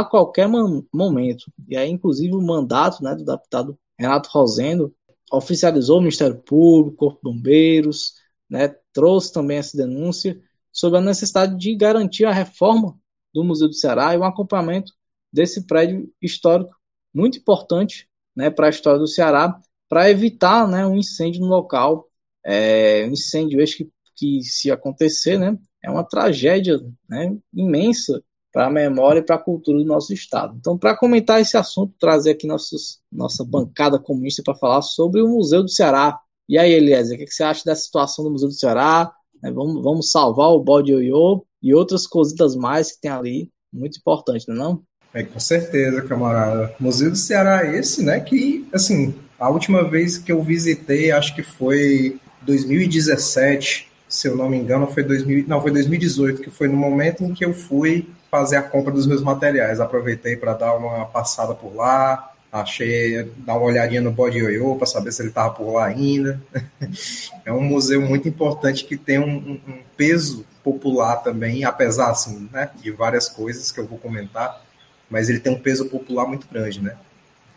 [0.01, 1.53] a qualquer momento.
[1.69, 4.95] E aí, inclusive, o mandato né, do deputado Renato Rosendo
[5.33, 8.15] oficializou o Ministério Público, Corpo de Bombeiros,
[8.49, 10.41] né, trouxe também essa denúncia
[10.73, 12.99] sobre a necessidade de garantir a reforma
[13.33, 14.93] do Museu do Ceará e o acompanhamento
[15.33, 16.75] desse prédio histórico
[17.13, 19.57] muito importante né, para a história do Ceará,
[19.89, 22.09] para evitar né, um incêndio no local.
[22.45, 26.79] É, um incêndio este que, que, se acontecer, né, é uma tragédia
[27.09, 28.23] né, imensa
[28.55, 30.57] para a memória e para a cultura do nosso estado.
[30.57, 35.27] Então, para comentar esse assunto, trazer aqui nossos, nossa bancada comunista para falar sobre o
[35.27, 36.21] Museu do Ceará.
[36.49, 39.11] E aí, Eliezer, o que, que você acha dessa situação do Museu do Ceará?
[39.43, 43.99] É, vamos, vamos salvar o bode ioiô e outras coisitas mais que tem ali, muito
[43.99, 44.83] importante, não é não?
[45.13, 46.73] É, com certeza, camarada.
[46.79, 51.35] Museu do Ceará é esse, né, que, assim, a última vez que eu visitei, acho
[51.35, 56.69] que foi 2017, se eu não me engano, foi 2000, não, foi 2018, que foi
[56.69, 59.79] no momento em que eu fui fazer a compra dos meus materiais.
[59.79, 64.89] Aproveitei para dar uma passada por lá, achei, dar uma olhadinha no bode ioiô para
[64.89, 66.43] saber se ele estava por lá ainda.
[67.47, 72.71] é um museu muito importante que tem um, um, peso popular também, apesar assim, né,
[72.83, 74.61] de várias coisas que eu vou comentar,
[75.09, 76.97] mas ele tem um peso popular muito grande, né?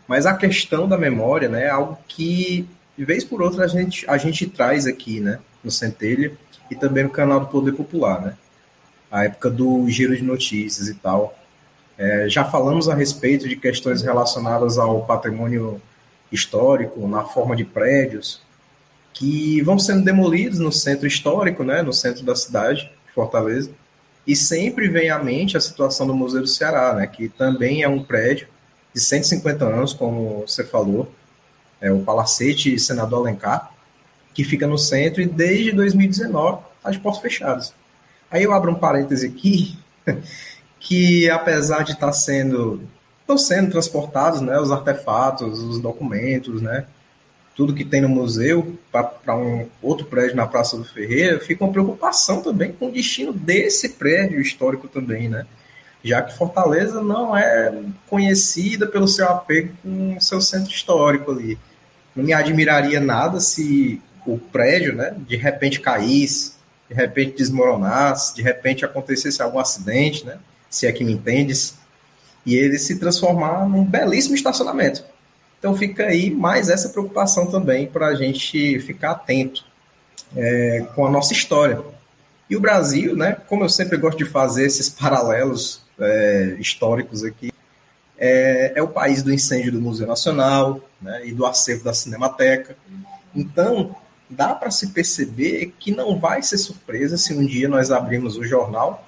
[0.06, 4.08] Mas a questão da memória, né, é algo que de vez por outra a gente
[4.08, 6.32] a gente traz aqui, né, no Centelha
[6.70, 8.36] e também no canal do Poder Popular, né?
[9.10, 11.36] A época do giro de notícias e tal.
[11.96, 15.80] É, já falamos a respeito de questões relacionadas ao patrimônio
[16.30, 18.40] histórico, na forma de prédios,
[19.12, 23.70] que vão sendo demolidos no centro histórico, né, no centro da cidade, Fortaleza,
[24.26, 27.88] e sempre vem à mente a situação do Museu do Ceará, né, que também é
[27.88, 28.46] um prédio
[28.94, 31.10] de 150 anos, como você falou,
[31.80, 33.72] é o Palacete Senador Alencar,
[34.34, 37.74] que fica no centro e desde 2019 está de portas fechadas.
[38.30, 39.76] Aí eu abro um parêntese aqui,
[40.78, 42.82] que apesar de estar tá sendo,
[43.20, 46.86] estão sendo transportados, né, os artefatos, os documentos, né,
[47.58, 51.72] tudo que tem no museu para um outro prédio na Praça do Ferreira, fica uma
[51.72, 55.44] preocupação também com o destino desse prédio histórico também, né?
[56.04, 57.74] Já que Fortaleza não é
[58.06, 61.58] conhecida pelo seu apego com o seu centro histórico ali.
[62.14, 66.52] Não me admiraria nada se o prédio, né, de repente caísse,
[66.88, 70.38] de repente desmoronasse, de repente acontecesse algum acidente, né?
[70.70, 71.76] Se é que me entendes.
[72.46, 75.04] e ele se transformar num belíssimo estacionamento.
[75.58, 79.66] Então fica aí mais essa preocupação também para a gente ficar atento
[80.34, 81.80] é, com a nossa história.
[82.48, 87.52] E o Brasil, né, como eu sempre gosto de fazer esses paralelos é, históricos aqui,
[88.16, 92.76] é, é, o país do incêndio do Museu Nacional né, e do acervo da Cinemateca.
[93.34, 93.94] Então,
[94.28, 98.44] dá para se perceber que não vai ser surpresa se um dia nós abrimos o
[98.44, 99.06] jornal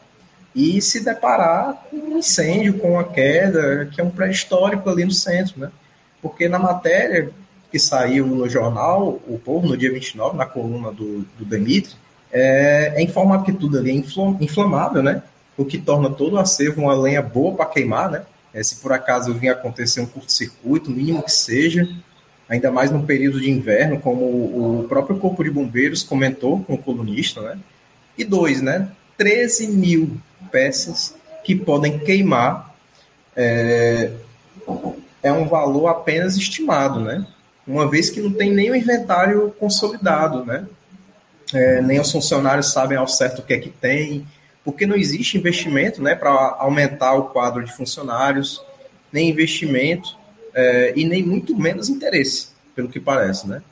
[0.54, 5.12] e se deparar com um incêndio, com uma queda, que é um pré-histórico ali no
[5.12, 5.70] centro, né?
[6.20, 7.30] Porque na matéria
[7.70, 11.94] que saiu no jornal, o Povo, no dia 29, na coluna do, do Demitri,
[12.32, 13.94] é, é informado que tudo ali é
[14.40, 15.22] inflamável, né?
[15.56, 18.22] O que torna todo o acervo uma lenha boa para queimar, né?
[18.52, 21.88] É, se por acaso vir acontecer um curto-circuito, mínimo que seja,
[22.50, 26.78] ainda mais no período de inverno, como o próprio Corpo de Bombeiros comentou com o
[26.78, 27.58] colunista, né?
[28.18, 28.88] E dois, né?
[29.16, 30.20] 13 mil
[30.50, 32.74] peças que podem queimar
[33.36, 34.10] é,
[35.22, 37.24] é um valor apenas estimado, né?
[37.64, 40.66] Uma vez que não tem o inventário consolidado, né?
[41.54, 44.26] É, nem os funcionários sabem ao certo o que é que tem,
[44.64, 48.62] porque não existe investimento, né, para aumentar o quadro de funcionários,
[49.12, 50.19] nem investimento
[50.54, 53.62] é, e nem muito menos interesse, pelo que parece, né?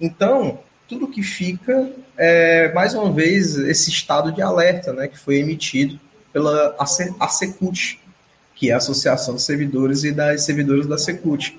[0.00, 5.36] Então, tudo que fica é, mais uma vez, esse estado de alerta, né, que foi
[5.36, 6.00] emitido
[6.32, 6.74] pela
[7.20, 8.00] ASECUT,
[8.54, 11.56] que é a Associação dos Servidores e das Servidoras da Secult,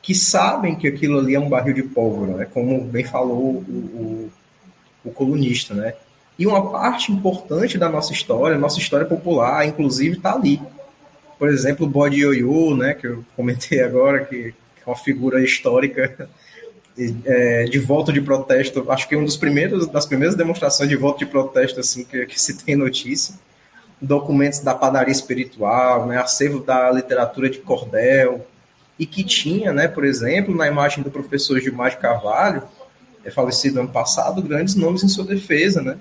[0.00, 4.30] que sabem que aquilo ali é um barril de pólvora, né, como bem falou o,
[5.04, 5.94] o, o colunista, né?
[6.38, 10.60] E uma parte importante da nossa história, nossa história popular, inclusive, está ali.
[11.42, 16.30] Por exemplo, o bode ioiô, né, que eu comentei agora, que é uma figura histórica
[17.24, 20.94] é, de voto de protesto, acho que é um dos primeiros, das primeiras demonstrações de
[20.94, 23.34] voto de protesto assim que, que se tem notícia.
[24.00, 28.46] Documentos da padaria espiritual, né, acervo da literatura de cordel,
[28.96, 32.62] e que tinha, né, por exemplo, na imagem do professor Gilmar de Carvalho,
[33.24, 35.98] é falecido ano passado, grandes nomes em sua defesa, né,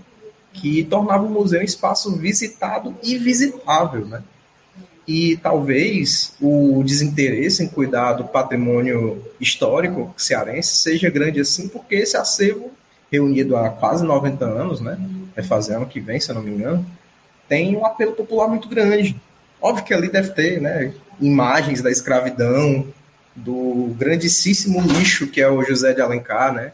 [0.54, 4.22] que tornava o museu um espaço visitado e visitável, né.
[5.08, 12.16] E talvez o desinteresse em cuidar do patrimônio histórico cearense seja grande assim, porque esse
[12.16, 12.72] acervo,
[13.12, 14.97] reunido há quase 90 anos, né,
[15.36, 16.86] vai fazer ano que vem, se eu não me engano,
[17.49, 19.20] tem um apelo popular muito grande.
[19.62, 22.88] Óbvio que ali deve ter né, imagens da escravidão,
[23.36, 26.74] do grandíssimo lixo que é o José de Alencar, né?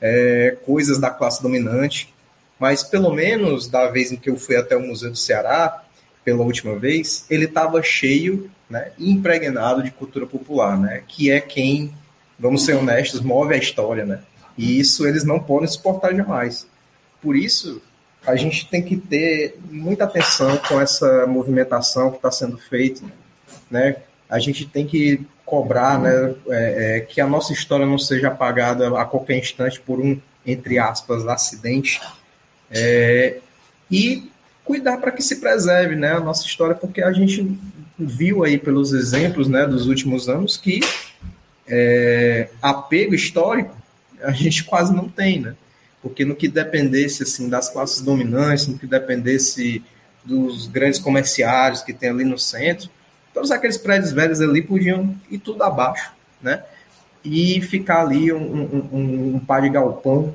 [0.00, 2.12] É, coisas da classe dominante.
[2.58, 5.83] Mas pelo menos da vez em que eu fui até o Museu do Ceará,
[6.24, 11.02] pela última vez, ele estava cheio né, impregnado de cultura popular, né?
[11.06, 11.92] Que é quem,
[12.38, 14.20] vamos ser honestos, move a história, né?
[14.56, 16.66] E isso eles não podem suportar jamais.
[17.20, 17.82] Por isso,
[18.26, 23.02] a gente tem que ter muita atenção com essa movimentação que está sendo feita,
[23.70, 23.96] né?
[24.28, 28.98] A gente tem que cobrar, né, é, é, que a nossa história não seja apagada
[28.98, 32.00] a qualquer instante por um, entre aspas, acidente,
[32.70, 33.38] é,
[33.90, 34.30] e
[34.64, 37.56] cuidar para que se preserve, né, a nossa história, porque a gente
[37.98, 40.80] viu aí pelos exemplos, né, dos últimos anos que
[41.68, 43.76] é, apego histórico
[44.22, 45.54] a gente quase não tem, né?
[46.04, 49.82] porque no que dependesse assim das classes dominantes, no que dependesse
[50.22, 52.90] dos grandes comerciários que tem ali no centro,
[53.32, 56.12] todos aqueles prédios velhos ali podiam ir tudo abaixo,
[56.42, 56.62] né?
[57.24, 60.34] E ficar ali um, um, um, um par de galpão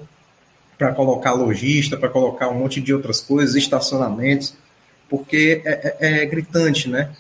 [0.80, 4.56] para colocar lojista, para colocar um monte de outras coisas, estacionamentos,
[5.10, 7.12] porque é, é, é gritante, né?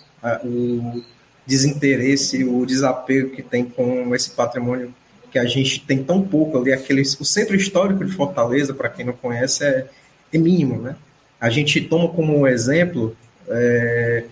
[0.43, 1.03] O
[1.45, 4.93] desinteresse, o desapego que tem com esse patrimônio
[5.29, 9.05] que a gente tem tão pouco ali, aquele, o centro histórico de Fortaleza, para quem
[9.05, 9.87] não conhece, é,
[10.31, 10.95] é, mínimo, né?
[11.39, 13.15] A gente toma como exemplo
[13.47, 14.23] é,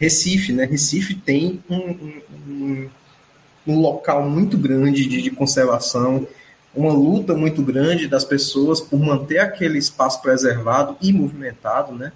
[0.00, 0.64] Recife, né?
[0.64, 2.88] Recife tem um, um,
[3.66, 6.26] um local muito grande de, de, conservação,
[6.76, 12.12] uma luta muito grande das pessoas por manter aquele espaço preservado e movimentado, né?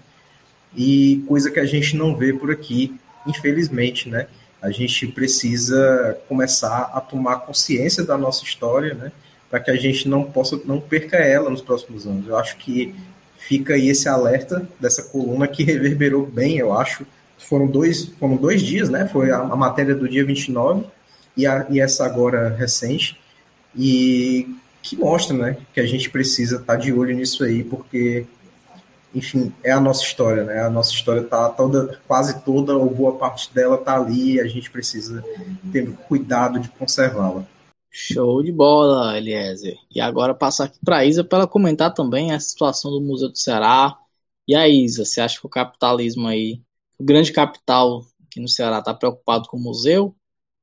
[0.77, 2.95] E coisa que a gente não vê por aqui,
[3.27, 4.27] infelizmente, né?
[4.61, 9.11] a gente precisa começar a tomar consciência da nossa história, né?
[9.49, 12.29] Para que a gente não possa, não perca ela nos próximos anos.
[12.29, 12.95] Eu acho que
[13.39, 17.07] fica aí esse alerta dessa coluna que reverberou bem, eu acho.
[17.39, 19.09] Foram dois, foram dois dias, né?
[19.09, 20.85] Foi a, a matéria do dia 29
[21.37, 23.19] e, a, e essa agora recente.
[23.77, 24.49] E
[24.83, 25.57] que mostra, né?
[25.73, 28.27] Que a gente precisa estar tá de olho nisso aí, porque
[29.15, 30.63] enfim, é a nossa história, né?
[30.63, 34.47] A nossa história tá toda, quase toda ou boa parte dela tá ali e a
[34.47, 35.25] gente precisa
[35.73, 37.45] ter cuidado de conservá-la.
[37.91, 39.77] Show de bola, Eliezer.
[39.91, 43.29] E agora passar aqui para a Isa para ela comentar também a situação do Museu
[43.29, 43.99] do Ceará.
[44.47, 46.63] E a Isa, você acha que o capitalismo aí,
[46.99, 50.15] o grande capital aqui no Ceará está preocupado com o museu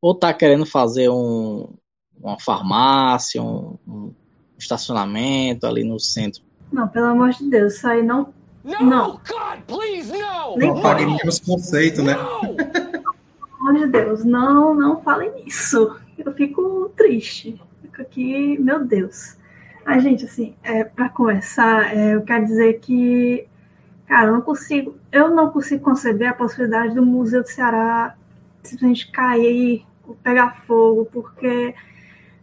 [0.02, 1.74] ou está querendo fazer um,
[2.22, 4.14] uma farmácia, um, um,
[4.58, 6.42] estacionamento ali no centro?
[6.72, 8.34] Não, pelo amor de Deus, isso aí não.
[8.64, 8.84] Não!
[8.84, 9.12] não.
[9.12, 10.58] God, please, no!
[10.58, 12.16] Nem não pague menos conceito, né?
[13.58, 15.96] Pelo amor de Deus, não, não falem isso.
[16.18, 17.60] Eu fico triste.
[17.82, 19.36] Fico aqui, meu Deus.
[19.86, 23.48] A gente, assim, é, para começar, é, eu quero dizer que,
[24.06, 28.16] cara, eu não consigo, eu não consigo conceber a possibilidade do Museu do Ceará
[28.68, 29.86] simplesmente cair,
[30.24, 31.74] pegar fogo, porque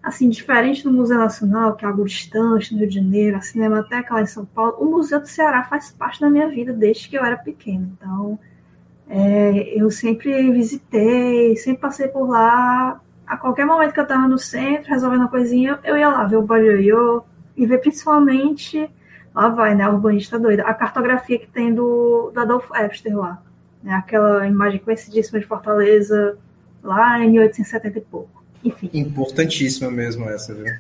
[0.05, 4.15] assim, diferente do Museu Nacional, que é algo distante no Rio de Janeiro, a Cinemateca
[4.15, 7.17] lá em São Paulo, o Museu do Ceará faz parte da minha vida desde que
[7.17, 7.89] eu era pequena.
[7.97, 8.39] Então,
[9.09, 13.01] é, eu sempre visitei, sempre passei por lá.
[13.27, 16.37] A qualquer momento que eu estava no centro, resolvendo uma coisinha, eu ia lá ver
[16.37, 17.23] o Bajioiô
[17.57, 18.91] e ver principalmente,
[19.35, 23.43] lá vai, né, a urbanista doida, a cartografia que tem do, do Adolfo Epster lá.
[23.83, 26.37] Né, aquela imagem conhecidíssima de Fortaleza,
[26.83, 28.34] lá em 1870 e pouco.
[28.65, 28.91] Enfim.
[28.95, 30.75] Importantíssima mesmo essa, viu?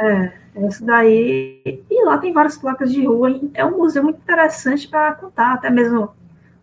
[0.00, 1.60] É, essa daí.
[1.90, 3.40] E lá tem várias placas de rua.
[3.54, 6.10] É um museu muito interessante para contar, até mesmo o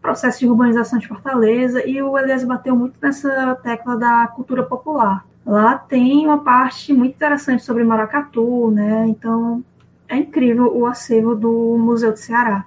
[0.02, 1.86] processo de urbanização de Fortaleza.
[1.86, 5.26] E o Elias bateu muito nessa tecla da cultura popular.
[5.46, 9.06] Lá tem uma parte muito interessante sobre maracatu, né?
[9.08, 9.64] Então
[10.08, 12.66] é incrível o acervo do Museu do Ceará.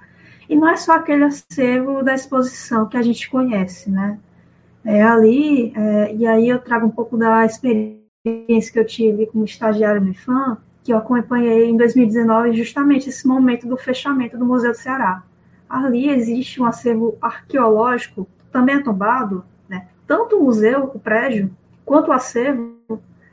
[0.49, 4.19] E não é só aquele acervo da exposição que a gente conhece, né?
[4.85, 9.43] É, ali, é, e aí eu trago um pouco da experiência que eu tive como
[9.43, 14.71] estagiário no IFAM, que eu acompanhei em 2019 justamente esse momento do fechamento do Museu
[14.71, 15.23] do Ceará.
[15.67, 19.87] Ali existe um acervo arqueológico, também é tombado, né?
[20.05, 21.49] tanto o museu, o prédio,
[21.83, 22.75] quanto o acervo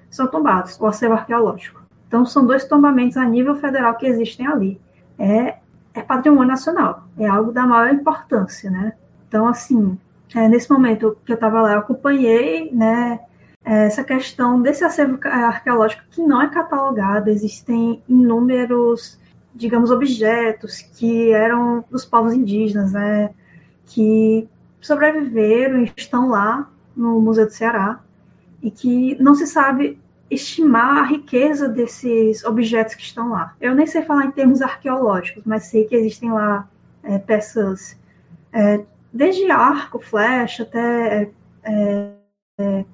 [0.09, 1.83] são tombados, o acervo arqueológico.
[2.09, 4.81] Então, são dois tombamentos a nível federal que existem ali.
[5.19, 5.57] É,
[5.95, 8.95] é patrimônio nacional, é algo da maior importância, né?
[9.29, 9.99] Então, assim,
[10.35, 13.21] é, nesse momento que eu estava lá, eu acompanhei né,
[13.65, 19.19] essa questão desse acervo arqueológico que não é catalogado, existem inúmeros,
[19.55, 23.31] digamos, objetos que eram dos povos indígenas, né,
[23.87, 24.49] que
[24.81, 28.01] sobreviveram e estão lá no Museu do Ceará,
[28.63, 29.99] e que não se sabe
[30.31, 33.55] estimar a riqueza desses objetos que estão lá.
[33.61, 36.69] Eu nem sei falar em termos arqueológicos, mas sei que existem lá
[37.03, 37.99] é, peças
[38.53, 38.83] é,
[39.13, 41.31] desde arco, flecha, até
[41.63, 42.13] é,
[42.59, 42.85] é,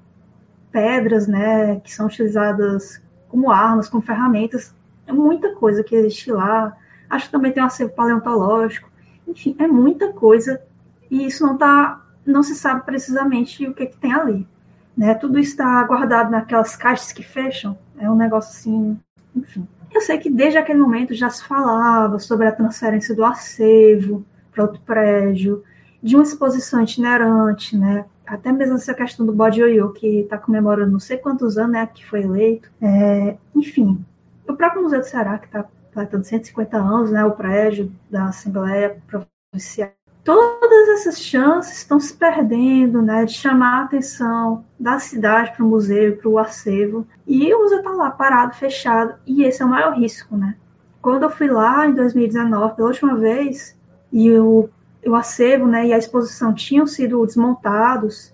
[0.71, 4.75] pedras, né, que são utilizadas como armas, como ferramentas.
[5.07, 6.75] É muita coisa que existe lá.
[7.09, 8.89] Acho que também tem um acervo paleontológico.
[9.27, 10.61] Enfim, é muita coisa
[11.09, 14.47] e isso não tá, não se sabe precisamente o que, que tem ali.
[14.95, 15.13] Né?
[15.15, 17.77] Tudo está guardado naquelas caixas que fecham.
[17.97, 18.99] É um negócio assim,
[19.35, 19.67] enfim.
[19.91, 24.63] Eu sei que desde aquele momento já se falava sobre a transferência do acervo para
[24.63, 25.63] outro prédio,
[26.01, 28.05] de uma exposição itinerante, né?
[28.25, 31.89] Até mesmo essa questão do bode ioiô, que está comemorando não sei quantos anos, né,
[31.91, 32.69] que foi eleito.
[32.79, 34.05] É, enfim,
[34.47, 39.01] o próprio Museu do Ceará, que está completando 150 anos, né, o prédio da Assembleia
[39.07, 39.89] Provincial.
[40.23, 45.67] Todas essas chances estão se perdendo, né, de chamar a atenção da cidade para o
[45.67, 47.07] museu, para o acervo.
[47.25, 50.55] E o museu está lá parado, fechado, e esse é o maior risco, né?
[51.01, 53.75] Quando eu fui lá em 2019 pela última vez,
[54.11, 54.69] e o
[55.05, 58.33] o acervo né, e a exposição tinham sido desmontados,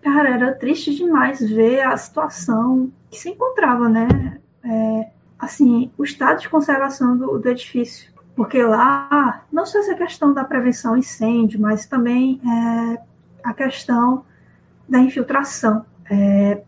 [0.00, 4.38] cara, era triste demais ver a situação que se encontrava, né?
[4.62, 8.12] É, assim, o estado de conservação do, do, edifício.
[8.36, 13.02] Porque lá, não só essa questão da prevenção incêndio, mas também é,
[13.42, 14.24] a questão
[14.88, 15.84] da infiltração.
[16.10, 16.62] É,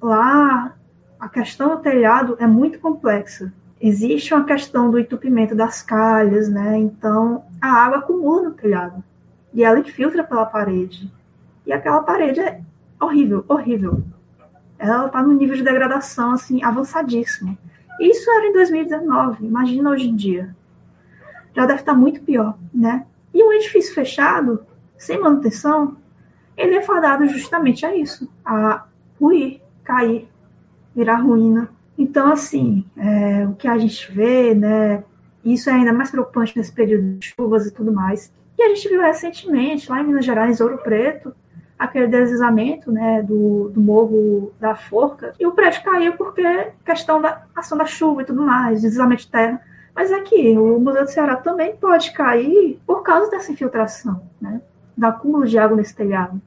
[0.00, 0.74] lá,
[1.18, 3.52] a questão do telhado é muito complexa
[3.86, 6.78] existe uma questão do entupimento das calhas, né?
[6.78, 9.04] Então a água acumula no telhado
[9.52, 11.12] e ela infiltra pela parede.
[11.66, 12.62] E aquela parede é
[12.98, 14.02] horrível, horrível.
[14.78, 17.58] Ela está no nível de degradação assim avançadíssimo.
[18.00, 20.56] Isso era em 2019, imagina hoje em dia.
[21.54, 23.04] Já deve estar tá muito pior, né?
[23.34, 24.64] E um edifício fechado,
[24.96, 25.98] sem manutenção,
[26.56, 28.86] ele é fadado justamente a isso, a
[29.20, 30.26] ruir, cair,
[30.96, 31.68] virar ruína.
[31.96, 35.04] Então, assim, é, o que a gente vê, né,
[35.44, 38.32] isso é ainda mais preocupante nesse período de chuvas e tudo mais.
[38.58, 41.34] E a gente viu recentemente, lá em Minas Gerais, Ouro Preto,
[41.78, 46.42] aquele deslizamento né, do, do morro da Forca, e o prédio caiu porque
[46.84, 49.60] questão da ação da chuva e tudo mais, deslizamento de terra.
[49.94, 54.60] Mas aqui, é o Museu do Ceará também pode cair por causa dessa infiltração, né,
[54.96, 56.40] do acúmulo de água nesse telhado.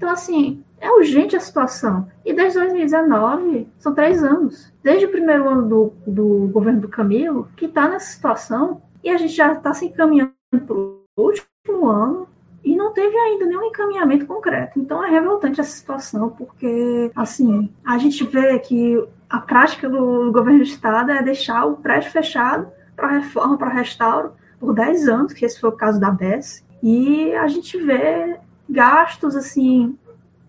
[0.00, 2.08] Então, assim, é urgente a situação.
[2.24, 4.72] E desde 2019, são três anos.
[4.82, 9.18] Desde o primeiro ano do, do governo do Camilo, que está nessa situação, e a
[9.18, 10.32] gente já está se encaminhando
[10.66, 12.26] para o último ano,
[12.64, 14.80] e não teve ainda nenhum encaminhamento concreto.
[14.80, 20.60] Então é revoltante essa situação, porque assim, a gente vê que a prática do governo
[20.60, 25.44] do estado é deixar o prédio fechado para reforma, para restauro por 10 anos, que
[25.44, 28.38] esse foi o caso da BES, e a gente vê
[28.70, 29.98] gastos assim,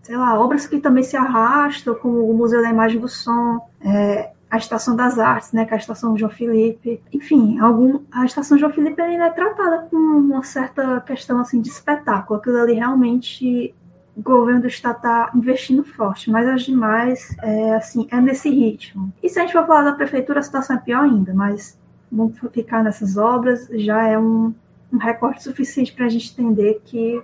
[0.02, 4.30] sei lá, obras que também se arrastam, como o Museu da Imagem do Som, é,
[4.50, 7.00] a Estação das Artes, né, que é a Estação João Felipe.
[7.12, 11.68] Enfim, algum, a Estação João Felipe ainda é tratada com uma certa questão assim de
[11.68, 12.38] espetáculo.
[12.38, 13.74] Aquilo ali realmente
[14.14, 19.10] o governo do estado está investindo forte, mas as demais, é, assim, é nesse ritmo.
[19.22, 21.78] E se a gente for falar da prefeitura, a situação é pior ainda, mas
[22.10, 24.54] vamos ficar nessas obras, já é um,
[24.92, 27.22] um recorte suficiente para a gente entender que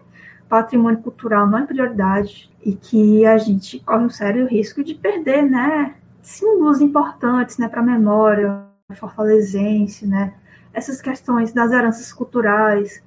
[0.49, 5.43] patrimônio cultural não é prioridade e que a gente corre um sério risco de perder,
[5.43, 8.65] né, símbolos importantes né, para a memória
[8.95, 10.35] fortalezense, né?
[10.73, 13.03] essas questões das heranças culturais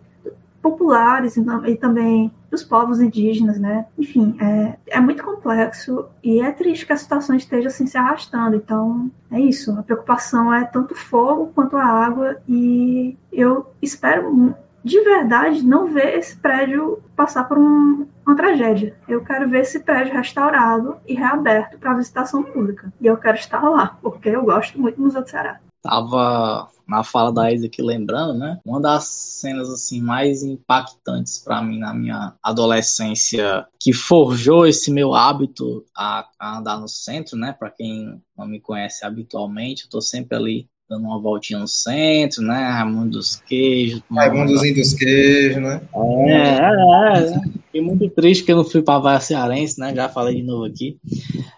[0.61, 1.35] populares
[1.65, 3.87] e também dos povos indígenas, né?
[3.97, 8.55] Enfim, é, é muito complexo e é triste que a situação esteja assim se arrastando.
[8.55, 9.71] Então, é isso.
[9.79, 14.53] A preocupação é tanto o fogo quanto a água e eu espero
[14.83, 18.95] de verdade não ver esse prédio passar por um, uma tragédia.
[19.07, 22.91] Eu quero ver esse prédio restaurado e reaberto para visitação pública.
[22.99, 25.59] E eu quero estar lá, porque eu gosto muito do Museu do Ceará.
[25.81, 28.59] Tava na fala da Isa aqui lembrando, né?
[28.65, 35.15] Uma das cenas assim mais impactantes para mim na minha adolescência que forjou esse meu
[35.15, 37.53] hábito a, a andar no centro, né?
[37.53, 42.43] Para quem não me conhece habitualmente, eu tô sempre ali dando uma voltinha no centro,
[42.43, 42.69] né?
[42.69, 44.03] Raimundo dos Queijos.
[44.11, 45.81] Raimundozinho dos Queijos, né?
[46.27, 47.41] É, é, é.
[47.65, 49.95] Fiquei muito triste que eu não fui para Vaia Cearense, né?
[49.95, 50.97] Já falei de novo aqui.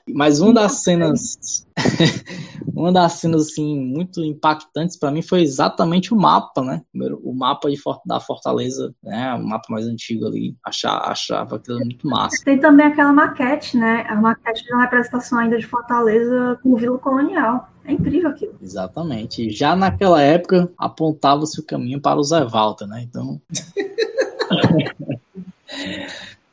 [0.07, 1.65] Mas uma das cenas,
[2.75, 6.81] uma das cenas assim muito impactantes para mim foi exatamente o mapa, né?
[7.23, 9.33] O mapa de, da Fortaleza, né?
[9.33, 10.55] O mapa mais antigo ali.
[10.63, 12.37] Achava, achava aquilo muito massa.
[12.45, 14.05] Tem também aquela maquete, né?
[14.07, 17.72] A maquete de uma representação ainda de Fortaleza com o Vila Colonial.
[17.85, 18.57] É incrível aquilo.
[18.61, 19.49] Exatamente.
[19.49, 23.01] Já naquela época apontava-se o caminho para o Zé Walter, né?
[23.03, 23.41] Então.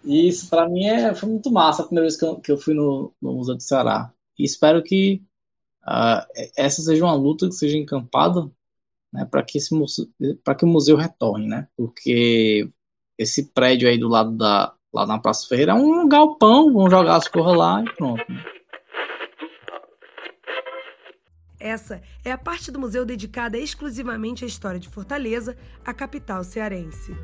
[0.05, 2.59] E isso para mim é, foi muito massa a primeira vez que eu, que eu
[2.59, 4.13] fui no, no, Museu do Ceará.
[4.39, 5.23] E espero que
[5.83, 6.27] uh,
[6.57, 8.51] essa seja uma luta que seja encampada
[9.13, 9.71] né, para que, esse,
[10.59, 11.69] que o museu retorne, né?
[11.77, 12.69] Porque
[13.19, 17.17] esse prédio aí do lado da lá na Praça Ferreira é um galpão, vão jogar
[17.17, 18.25] as coisas lá e pronto.
[18.29, 18.60] Né?
[21.61, 25.55] Essa é a parte do museu dedicada exclusivamente à história de Fortaleza,
[25.85, 27.15] a capital cearense.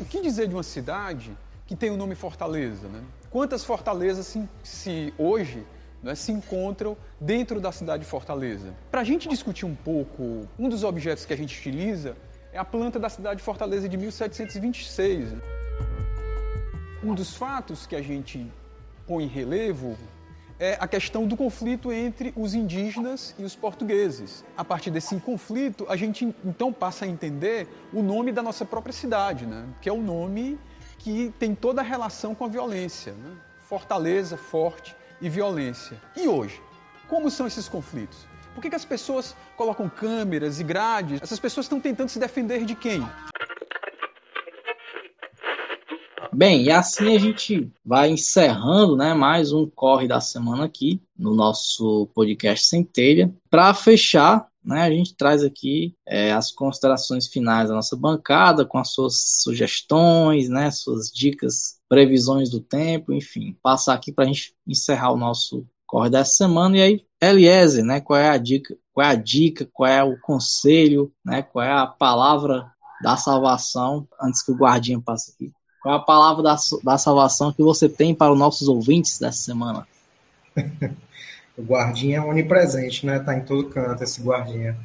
[0.00, 1.30] O que dizer de uma cidade
[1.64, 2.88] que tem o nome Fortaleza?
[2.88, 3.00] Né?
[3.30, 5.64] Quantas fortalezas se, se hoje
[6.02, 8.74] né, se encontram dentro da cidade de Fortaleza?
[8.90, 12.16] Para a gente discutir um pouco, um dos objetos que a gente utiliza
[12.52, 15.30] é a planta da cidade de Fortaleza de 1726.
[15.30, 15.40] Né?
[17.04, 18.50] Um dos fatos que a gente
[19.06, 19.96] põe em relevo
[20.62, 24.44] é a questão do conflito entre os indígenas e os portugueses.
[24.56, 28.92] A partir desse conflito, a gente então passa a entender o nome da nossa própria
[28.92, 29.66] cidade, né?
[29.80, 30.56] que é o nome
[30.98, 33.12] que tem toda a relação com a violência.
[33.12, 33.32] Né?
[33.68, 36.00] Fortaleza, forte e violência.
[36.16, 36.62] E hoje?
[37.08, 38.28] Como são esses conflitos?
[38.54, 41.20] Por que, que as pessoas colocam câmeras e grades?
[41.20, 43.04] Essas pessoas estão tentando se defender de quem?
[46.34, 51.34] Bem, e assim a gente vai encerrando né, mais um Corre da Semana aqui no
[51.34, 53.30] nosso podcast Centelha.
[53.50, 58.78] Para fechar, né, a gente traz aqui é, as considerações finais da nossa bancada, com
[58.78, 63.54] as suas sugestões, né, suas dicas, previsões do tempo, enfim.
[63.62, 66.78] Passar aqui para a gente encerrar o nosso Corre dessa semana.
[66.78, 68.74] E aí, Eliezer, né, qual é a dica?
[68.94, 69.68] Qual é a dica?
[69.70, 71.12] Qual é o conselho?
[71.22, 72.72] Né, qual é a palavra
[73.02, 75.52] da salvação antes que o guardinha passe aqui?
[75.82, 79.38] Qual é a palavra da, da salvação que você tem para os nossos ouvintes dessa
[79.38, 79.86] semana?
[81.58, 83.18] o guardinha é onipresente, né?
[83.18, 84.78] Tá em todo canto esse guardinha.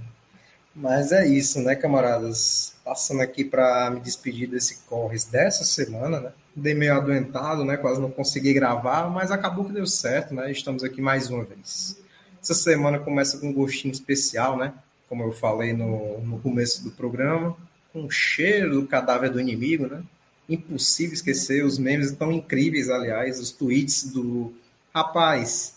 [0.75, 2.73] Mas é isso, né, camaradas?
[2.83, 6.31] Passando aqui para me despedir desse Corres dessa semana, né?
[6.55, 7.77] Dei meio adoentado, né?
[7.77, 10.51] Quase não consegui gravar, mas acabou que deu certo, né?
[10.51, 12.01] Estamos aqui mais uma vez.
[12.41, 14.73] Essa semana começa com um gostinho especial, né?
[15.07, 17.55] Como eu falei no, no começo do programa,
[17.93, 20.01] com o cheiro do cadáver do inimigo, né?
[20.49, 21.63] Impossível esquecer.
[21.65, 23.39] Os memes estão incríveis, aliás.
[23.39, 24.53] Os tweets do
[24.93, 25.75] rapaz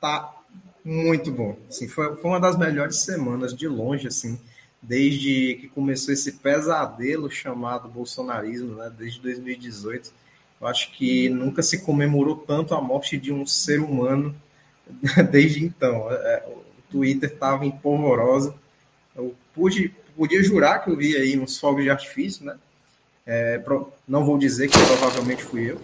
[0.00, 0.34] tá
[0.84, 1.56] muito bom.
[1.68, 4.38] Assim, foi, foi uma das melhores semanas de longe, assim,
[4.82, 8.92] desde que começou esse pesadelo chamado bolsonarismo, né?
[8.96, 10.12] Desde 2018.
[10.60, 14.34] Eu acho que nunca se comemorou tanto a morte de um ser humano
[15.30, 16.10] desde então.
[16.10, 18.54] É, é o Twitter estava em polvorosa.
[19.16, 22.56] Eu pude, podia jurar que eu vi aí uns fogos de artifício, né?
[23.26, 23.62] É,
[24.06, 25.80] não vou dizer que provavelmente fui eu,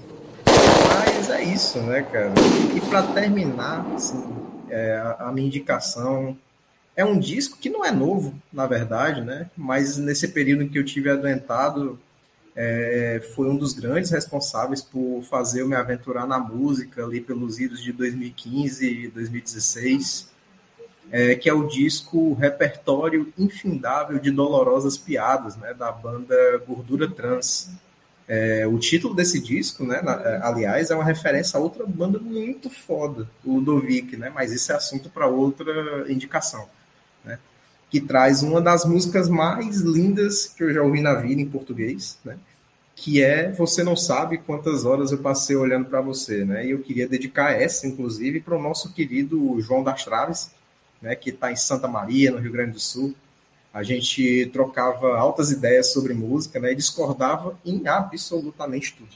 [0.88, 2.32] mas é isso, né, cara?
[2.76, 4.22] E para terminar, assim,
[4.68, 6.36] é, a, a minha indicação
[6.94, 9.50] é um disco que não é novo, na verdade, né?
[9.56, 11.98] Mas nesse período em que eu tive adoentado,
[12.54, 17.58] é, foi um dos grandes responsáveis por fazer eu me aventurar na música ali pelos
[17.58, 20.28] idos de 2015 e 2016,
[21.10, 26.34] é, que é o disco Repertório Infindável de Dolorosas Piadas, né, da banda
[26.66, 27.70] Gordura Trans.
[28.28, 32.18] É, o título desse disco, né, na, é, aliás, é uma referência a outra banda
[32.18, 36.68] muito foda, o Ludovic, né, mas isso é assunto para outra indicação
[37.90, 42.18] que traz uma das músicas mais lindas que eu já ouvi na vida em português,
[42.24, 42.38] né?
[42.94, 46.64] Que é Você Não Sabe Quantas Horas Eu Passei Olhando para Você, né?
[46.64, 50.52] E eu queria dedicar essa, inclusive, para o nosso querido João das Traves,
[51.00, 51.14] né?
[51.14, 53.14] Que está em Santa Maria, no Rio Grande do Sul.
[53.72, 56.72] A gente trocava altas ideias sobre música, né?
[56.72, 59.10] E discordava em absolutamente tudo.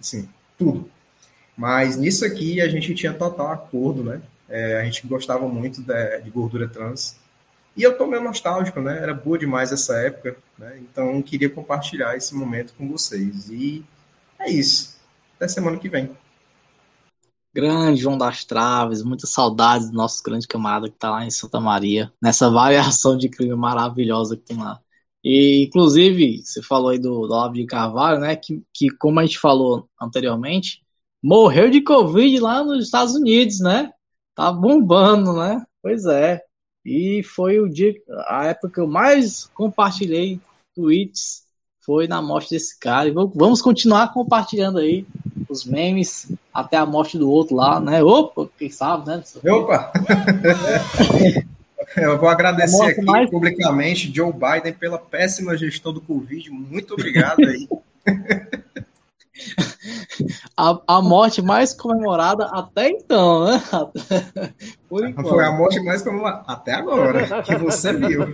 [0.00, 0.90] Assim, tudo.
[1.56, 4.20] Mas nisso aqui a gente tinha total acordo, né?
[4.48, 7.16] É, a gente gostava muito de, de gordura trans
[7.76, 8.98] e eu tô meio nostálgico, né?
[9.02, 10.78] Era boa demais essa época, né?
[10.80, 13.50] Então queria compartilhar esse momento com vocês.
[13.50, 13.84] E
[14.38, 14.96] é isso.
[15.36, 16.16] Até semana que vem.
[17.56, 21.58] Grande João das Traves, muitas saudades do nosso grande camarada que está lá em Santa
[21.58, 24.78] Maria, nessa variação de crime maravilhosa que tem lá.
[25.24, 28.36] E, inclusive, você falou aí do, do Olavo de Carvalho, né?
[28.36, 30.82] Que, que, como a gente falou anteriormente,
[31.22, 33.90] morreu de Covid lá nos Estados Unidos, né?
[34.34, 35.64] Tá bombando, né?
[35.82, 36.42] Pois é.
[36.84, 37.94] E foi o dia,
[38.28, 40.38] a época que eu mais compartilhei
[40.74, 41.45] tweets
[41.86, 43.08] foi na morte desse cara.
[43.08, 45.06] E vamos continuar compartilhando aí
[45.48, 48.02] os memes até a morte do outro lá, né?
[48.02, 49.22] Opa, quem sabe, né?
[49.48, 49.92] Opa!
[51.96, 53.30] eu vou agradecer aqui mais...
[53.30, 56.50] publicamente Joe Biden pela péssima gestão do Covid.
[56.50, 57.68] Muito obrigado aí.
[60.56, 63.62] a, a morte mais comemorada até então, né?
[64.88, 68.26] Foi a morte mais comemorada até agora, que você viu.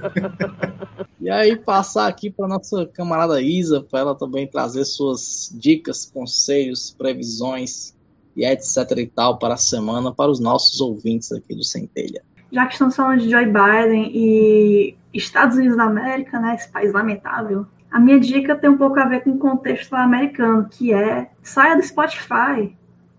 [1.20, 6.94] E aí, passar aqui para nossa camarada Isa, para ela também trazer suas dicas, conselhos,
[6.96, 7.94] previsões
[8.36, 12.22] e etc e tal para a semana para os nossos ouvintes aqui do Centelha.
[12.50, 16.92] Já que estamos falando de Joe Biden e Estados Unidos da América, né, esse país
[16.92, 21.30] lamentável, a minha dica tem um pouco a ver com o contexto americano, que é
[21.42, 22.74] saia do Spotify.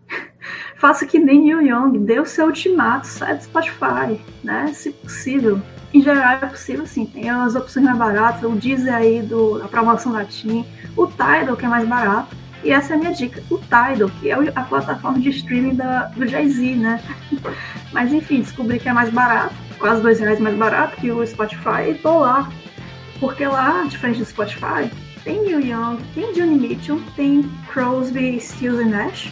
[0.78, 4.72] Faça que nem Neil Young, dê o seu ultimato, saia do Spotify, né?
[4.74, 5.62] Se possível.
[5.94, 9.68] Em geral é possível sim, tem as opções mais baratas, o Deezer aí do, da
[9.68, 10.66] promoção da TIM,
[10.98, 14.32] o Tidal, que é mais barato, e essa é a minha dica, o Tidal, que
[14.32, 17.00] é a plataforma de streaming da, do Jay-Z, né?
[17.94, 21.92] Mas enfim, descobri que é mais barato, quase dois reais mais barato que o Spotify,
[21.92, 22.50] e tô lá
[23.20, 24.92] porque lá, diferente do Spotify,
[25.24, 29.32] tem Neil Young, tem Johnny Mitchell, tem Crosby, Stills e Nash,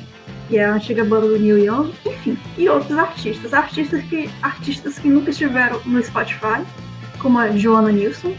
[0.52, 5.00] que é a antiga banda do Neil Young, enfim, e outros artistas, artistas que, artistas
[5.00, 6.62] que nunca estiveram no Spotify,
[7.20, 8.36] como a Joanna Nilsson.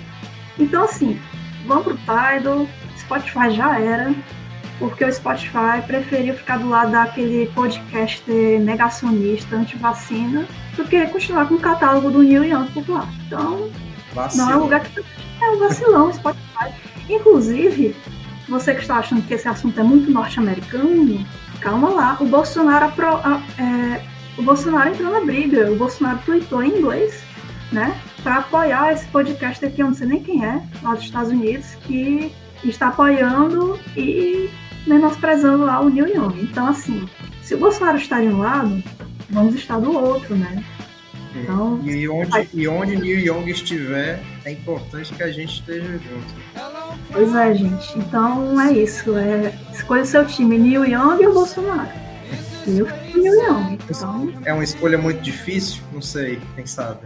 [0.59, 1.19] Então, assim,
[1.67, 2.69] vamos pro Tidal,
[2.99, 4.15] Spotify já era,
[4.79, 11.55] porque o Spotify preferiu ficar do lado daquele podcast negacionista, anti-vacina, do que continuar com
[11.55, 13.09] o catálogo do Neil Young por lá.
[13.27, 13.71] Então,
[14.13, 14.45] Vacilo.
[14.45, 15.01] não é um lugar que
[15.41, 16.75] é um vacilão, Spotify.
[17.09, 17.97] Inclusive,
[18.47, 21.27] você que está achando que esse assunto é muito norte-americano,
[21.63, 22.17] calma lá.
[22.21, 23.07] O Bolsonaro, apro,
[23.59, 24.03] é,
[24.37, 25.71] o Bolsonaro entrou na briga.
[25.71, 27.23] O Bolsonaro tweetou em inglês,
[27.71, 27.99] né?
[28.23, 31.75] Para apoiar esse podcast aqui, eu não sei nem quem é, lá dos Estados Unidos,
[31.87, 32.33] que
[32.65, 34.51] está apoiando e
[34.87, 36.43] menosprezando lá o New Young.
[36.43, 37.09] Então, assim,
[37.43, 38.83] se o Bolsonaro está de um lado,
[39.31, 40.65] vamos estar do outro, né?
[41.35, 46.35] Então, e, onde, e onde Neil Young estiver, é importante que a gente esteja junto.
[47.11, 47.99] Pois é, gente.
[47.99, 49.17] Então é isso.
[49.17, 51.91] É, escolha o seu time, Neil Young ou Bolsonaro.
[52.67, 53.79] Eu Neil Young.
[53.89, 54.33] Então...
[54.45, 55.83] É uma escolha muito difícil?
[55.93, 57.01] Não sei, quem sabe.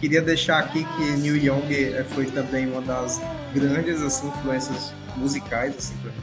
[0.00, 3.20] Queria deixar aqui que Neil Young eh, foi também uma das
[3.54, 6.19] grandes assim, influências musicais assim, para mim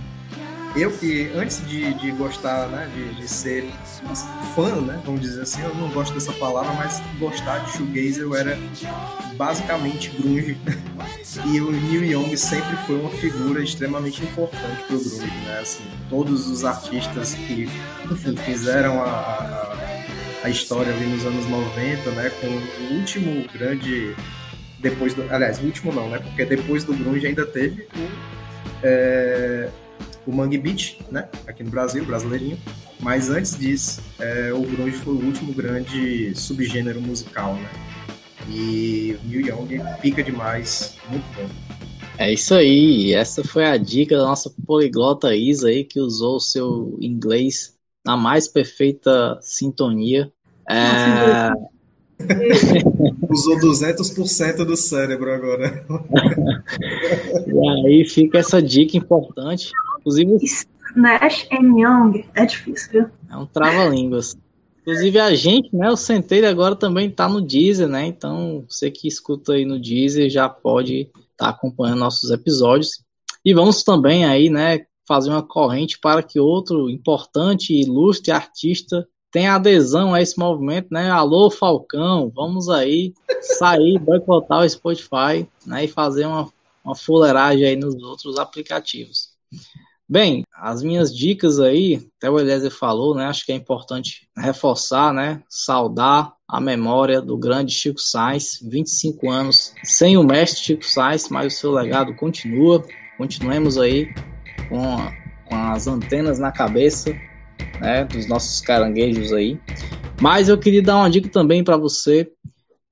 [0.81, 3.65] eu que antes de, de gostar, né, de, de, ser
[4.55, 8.35] fã, né, vamos dizer assim, eu não gosto dessa palavra, mas gostar de shoegaze eu
[8.35, 8.57] era
[9.35, 10.57] basicamente grunge.
[11.45, 16.47] e o Neil Young sempre foi uma figura extremamente importante pro grunge, né, assim, todos
[16.47, 17.69] os artistas que,
[18.11, 19.77] enfim, fizeram a, a,
[20.43, 24.15] a história ali nos anos 90, né, com o último grande
[24.79, 28.37] depois do, aliás, o último não, né, porque depois do grunge ainda teve o
[28.83, 29.69] é,
[30.27, 31.29] o Mangue Beat, né?
[31.47, 32.57] Aqui no Brasil, brasileirinho.
[32.99, 37.69] Mas antes disso, é, o grunge foi o último grande subgênero musical, né?
[38.49, 41.47] E o Neil Young pica demais, muito bom.
[42.17, 43.13] É isso aí.
[43.13, 47.75] Essa foi a dica da nossa poliglota Isa aí, que usou o seu inglês
[48.05, 50.31] na mais perfeita sintonia.
[50.69, 51.51] É...
[53.29, 55.85] Usou 200% do cérebro agora.
[57.45, 59.71] e aí fica essa dica importante.
[60.07, 60.37] Inclusive.
[60.95, 62.25] Nash and Young.
[62.33, 63.09] É difícil, viu?
[63.29, 64.37] É um trava-línguas.
[64.81, 65.89] Inclusive a gente, né?
[65.89, 68.05] O Centelho agora também tá no Deezer, né?
[68.05, 73.03] Então, você que escuta aí no Deezer já pode estar tá acompanhando nossos episódios.
[73.43, 74.85] E vamos também aí, né?
[75.05, 80.87] Fazer uma corrente para que outro importante e ilustre artista tenha adesão a esse movimento,
[80.89, 81.11] né?
[81.11, 85.83] Alô, Falcão, vamos aí sair, boicotar o Spotify, né?
[85.83, 86.49] E fazer uma,
[86.83, 89.35] uma fuleiragem aí nos outros aplicativos.
[90.09, 93.25] Bem, as minhas dicas aí, até o Eliezer falou, né?
[93.25, 95.43] Acho que é importante reforçar, né?
[95.49, 101.53] Saudar a memória do grande Chico Sainz, 25 anos sem o mestre Chico Sainz, mas
[101.53, 102.85] o seu legado continua.
[103.17, 104.07] Continuemos aí
[104.69, 104.95] com,
[105.49, 107.11] com as antenas na cabeça,
[107.81, 108.05] né?
[108.05, 109.59] Dos nossos caranguejos aí.
[110.21, 112.31] Mas eu queria dar uma dica também para você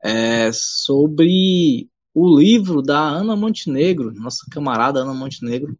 [0.04, 5.78] é, sobre o livro da Ana Montenegro, nossa camarada Ana Montenegro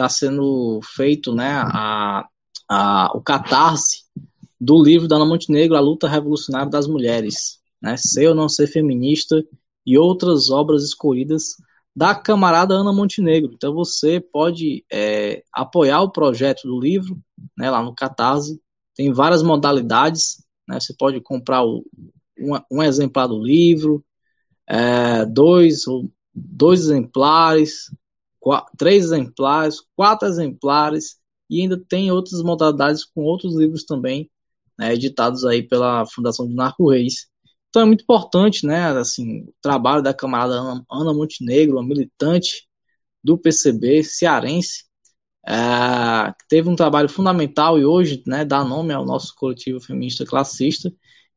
[0.00, 2.26] está sendo feito né, a,
[2.68, 4.04] a, o catarse
[4.58, 8.66] do livro da Ana Montenegro, A Luta Revolucionária das Mulheres, né, Ser ou Não Ser
[8.66, 9.44] Feminista
[9.84, 11.56] e outras obras escolhidas
[11.94, 13.52] da camarada Ana Montenegro.
[13.52, 17.18] Então você pode é, apoiar o projeto do livro
[17.56, 18.58] né, lá no Catarse,
[18.94, 21.84] tem várias modalidades, né, você pode comprar o,
[22.38, 24.02] um, um, exemplar do livro,
[24.66, 25.84] é, dois,
[26.34, 27.90] dois exemplares,
[28.76, 31.16] três exemplares, quatro exemplares,
[31.48, 34.30] e ainda tem outras modalidades com outros livros também,
[34.78, 37.28] né, editados aí pela Fundação de Narco Reis.
[37.68, 42.68] Então é muito importante, né, assim, o trabalho da camarada Ana, Ana Montenegro, uma militante
[43.22, 44.84] do PCB cearense,
[45.46, 50.92] é, teve um trabalho fundamental e hoje, né, dá nome ao nosso coletivo feminista classista.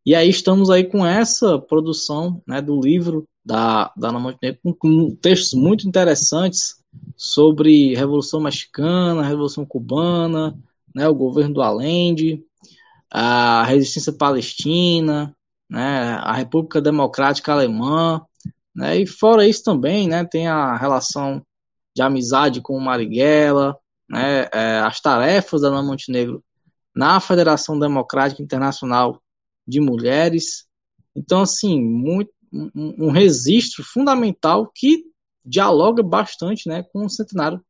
[0.05, 4.73] E aí estamos aí com essa produção, né, do livro da, da Ana Montenegro, com,
[4.73, 6.82] com textos muito interessantes,
[7.15, 10.57] sobre Revolução Mexicana, Revolução Cubana,
[10.93, 12.43] né, o governo do Allende,
[13.09, 15.35] a resistência palestina,
[15.69, 18.21] né, a República Democrática Alemã,
[18.75, 21.41] né, e fora isso também, né, tem a relação
[21.95, 23.77] de amizade com o Marighella,
[24.09, 26.43] né, é, as tarefas da Ana Montenegro
[26.95, 29.21] na Federação Democrática Internacional
[29.67, 30.65] de Mulheres.
[31.15, 35.03] Então, assim, muito, um, um registro fundamental que
[35.45, 37.61] dialoga bastante né, com o centenário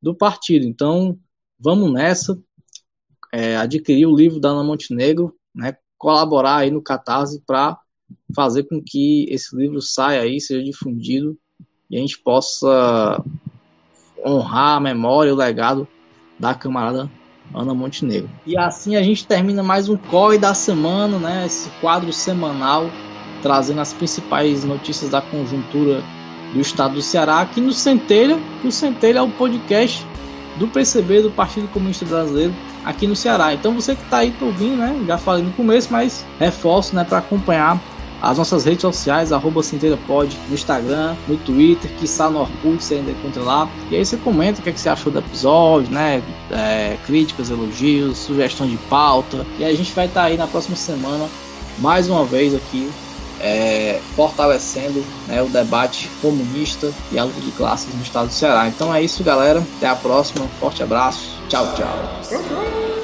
[0.00, 0.64] do partido.
[0.64, 1.18] Então,
[1.58, 2.38] vamos nessa,
[3.32, 7.78] é, adquirir o livro da Ana Montenegro, né, colaborar aí no Catarse para
[8.34, 11.38] fazer com que esse livro saia aí, seja difundido
[11.88, 13.22] e a gente possa
[14.24, 15.86] honrar a memória e o legado
[16.38, 17.10] da camarada
[17.54, 18.30] Ana Montenegro.
[18.46, 22.86] E assim a gente termina mais um COI da semana, né, esse quadro semanal
[23.42, 26.02] trazendo as principais notícias da conjuntura
[26.52, 30.06] do estado do Ceará, aqui no Centelha, o Centelha é o podcast
[30.56, 32.52] do PCB, do Partido Comunista Brasileiro,
[32.84, 33.54] aqui no Ceará.
[33.54, 34.94] Então você que está aí tá ouvindo, né?
[35.06, 37.80] Já falei no começo, mas reforço, né, para acompanhar
[38.22, 39.62] as nossas redes sociais, arroba
[40.06, 43.70] Pod, no Instagram, no Twitter, que está no Orkut, você ainda encontra lá.
[43.90, 46.22] E aí você comenta o que, é que você achou do episódio, né?
[46.50, 49.46] É, críticas, elogios, sugestão de pauta.
[49.58, 51.26] E a gente vai estar tá aí na próxima semana,
[51.78, 52.90] mais uma vez aqui
[53.40, 58.68] é, fortalecendo né, o debate comunista e a luta de classes no estado do Ceará.
[58.68, 59.64] Então é isso, galera.
[59.76, 60.46] Até a próxima.
[60.60, 61.40] Forte abraço.
[61.48, 62.99] Tchau, tchau.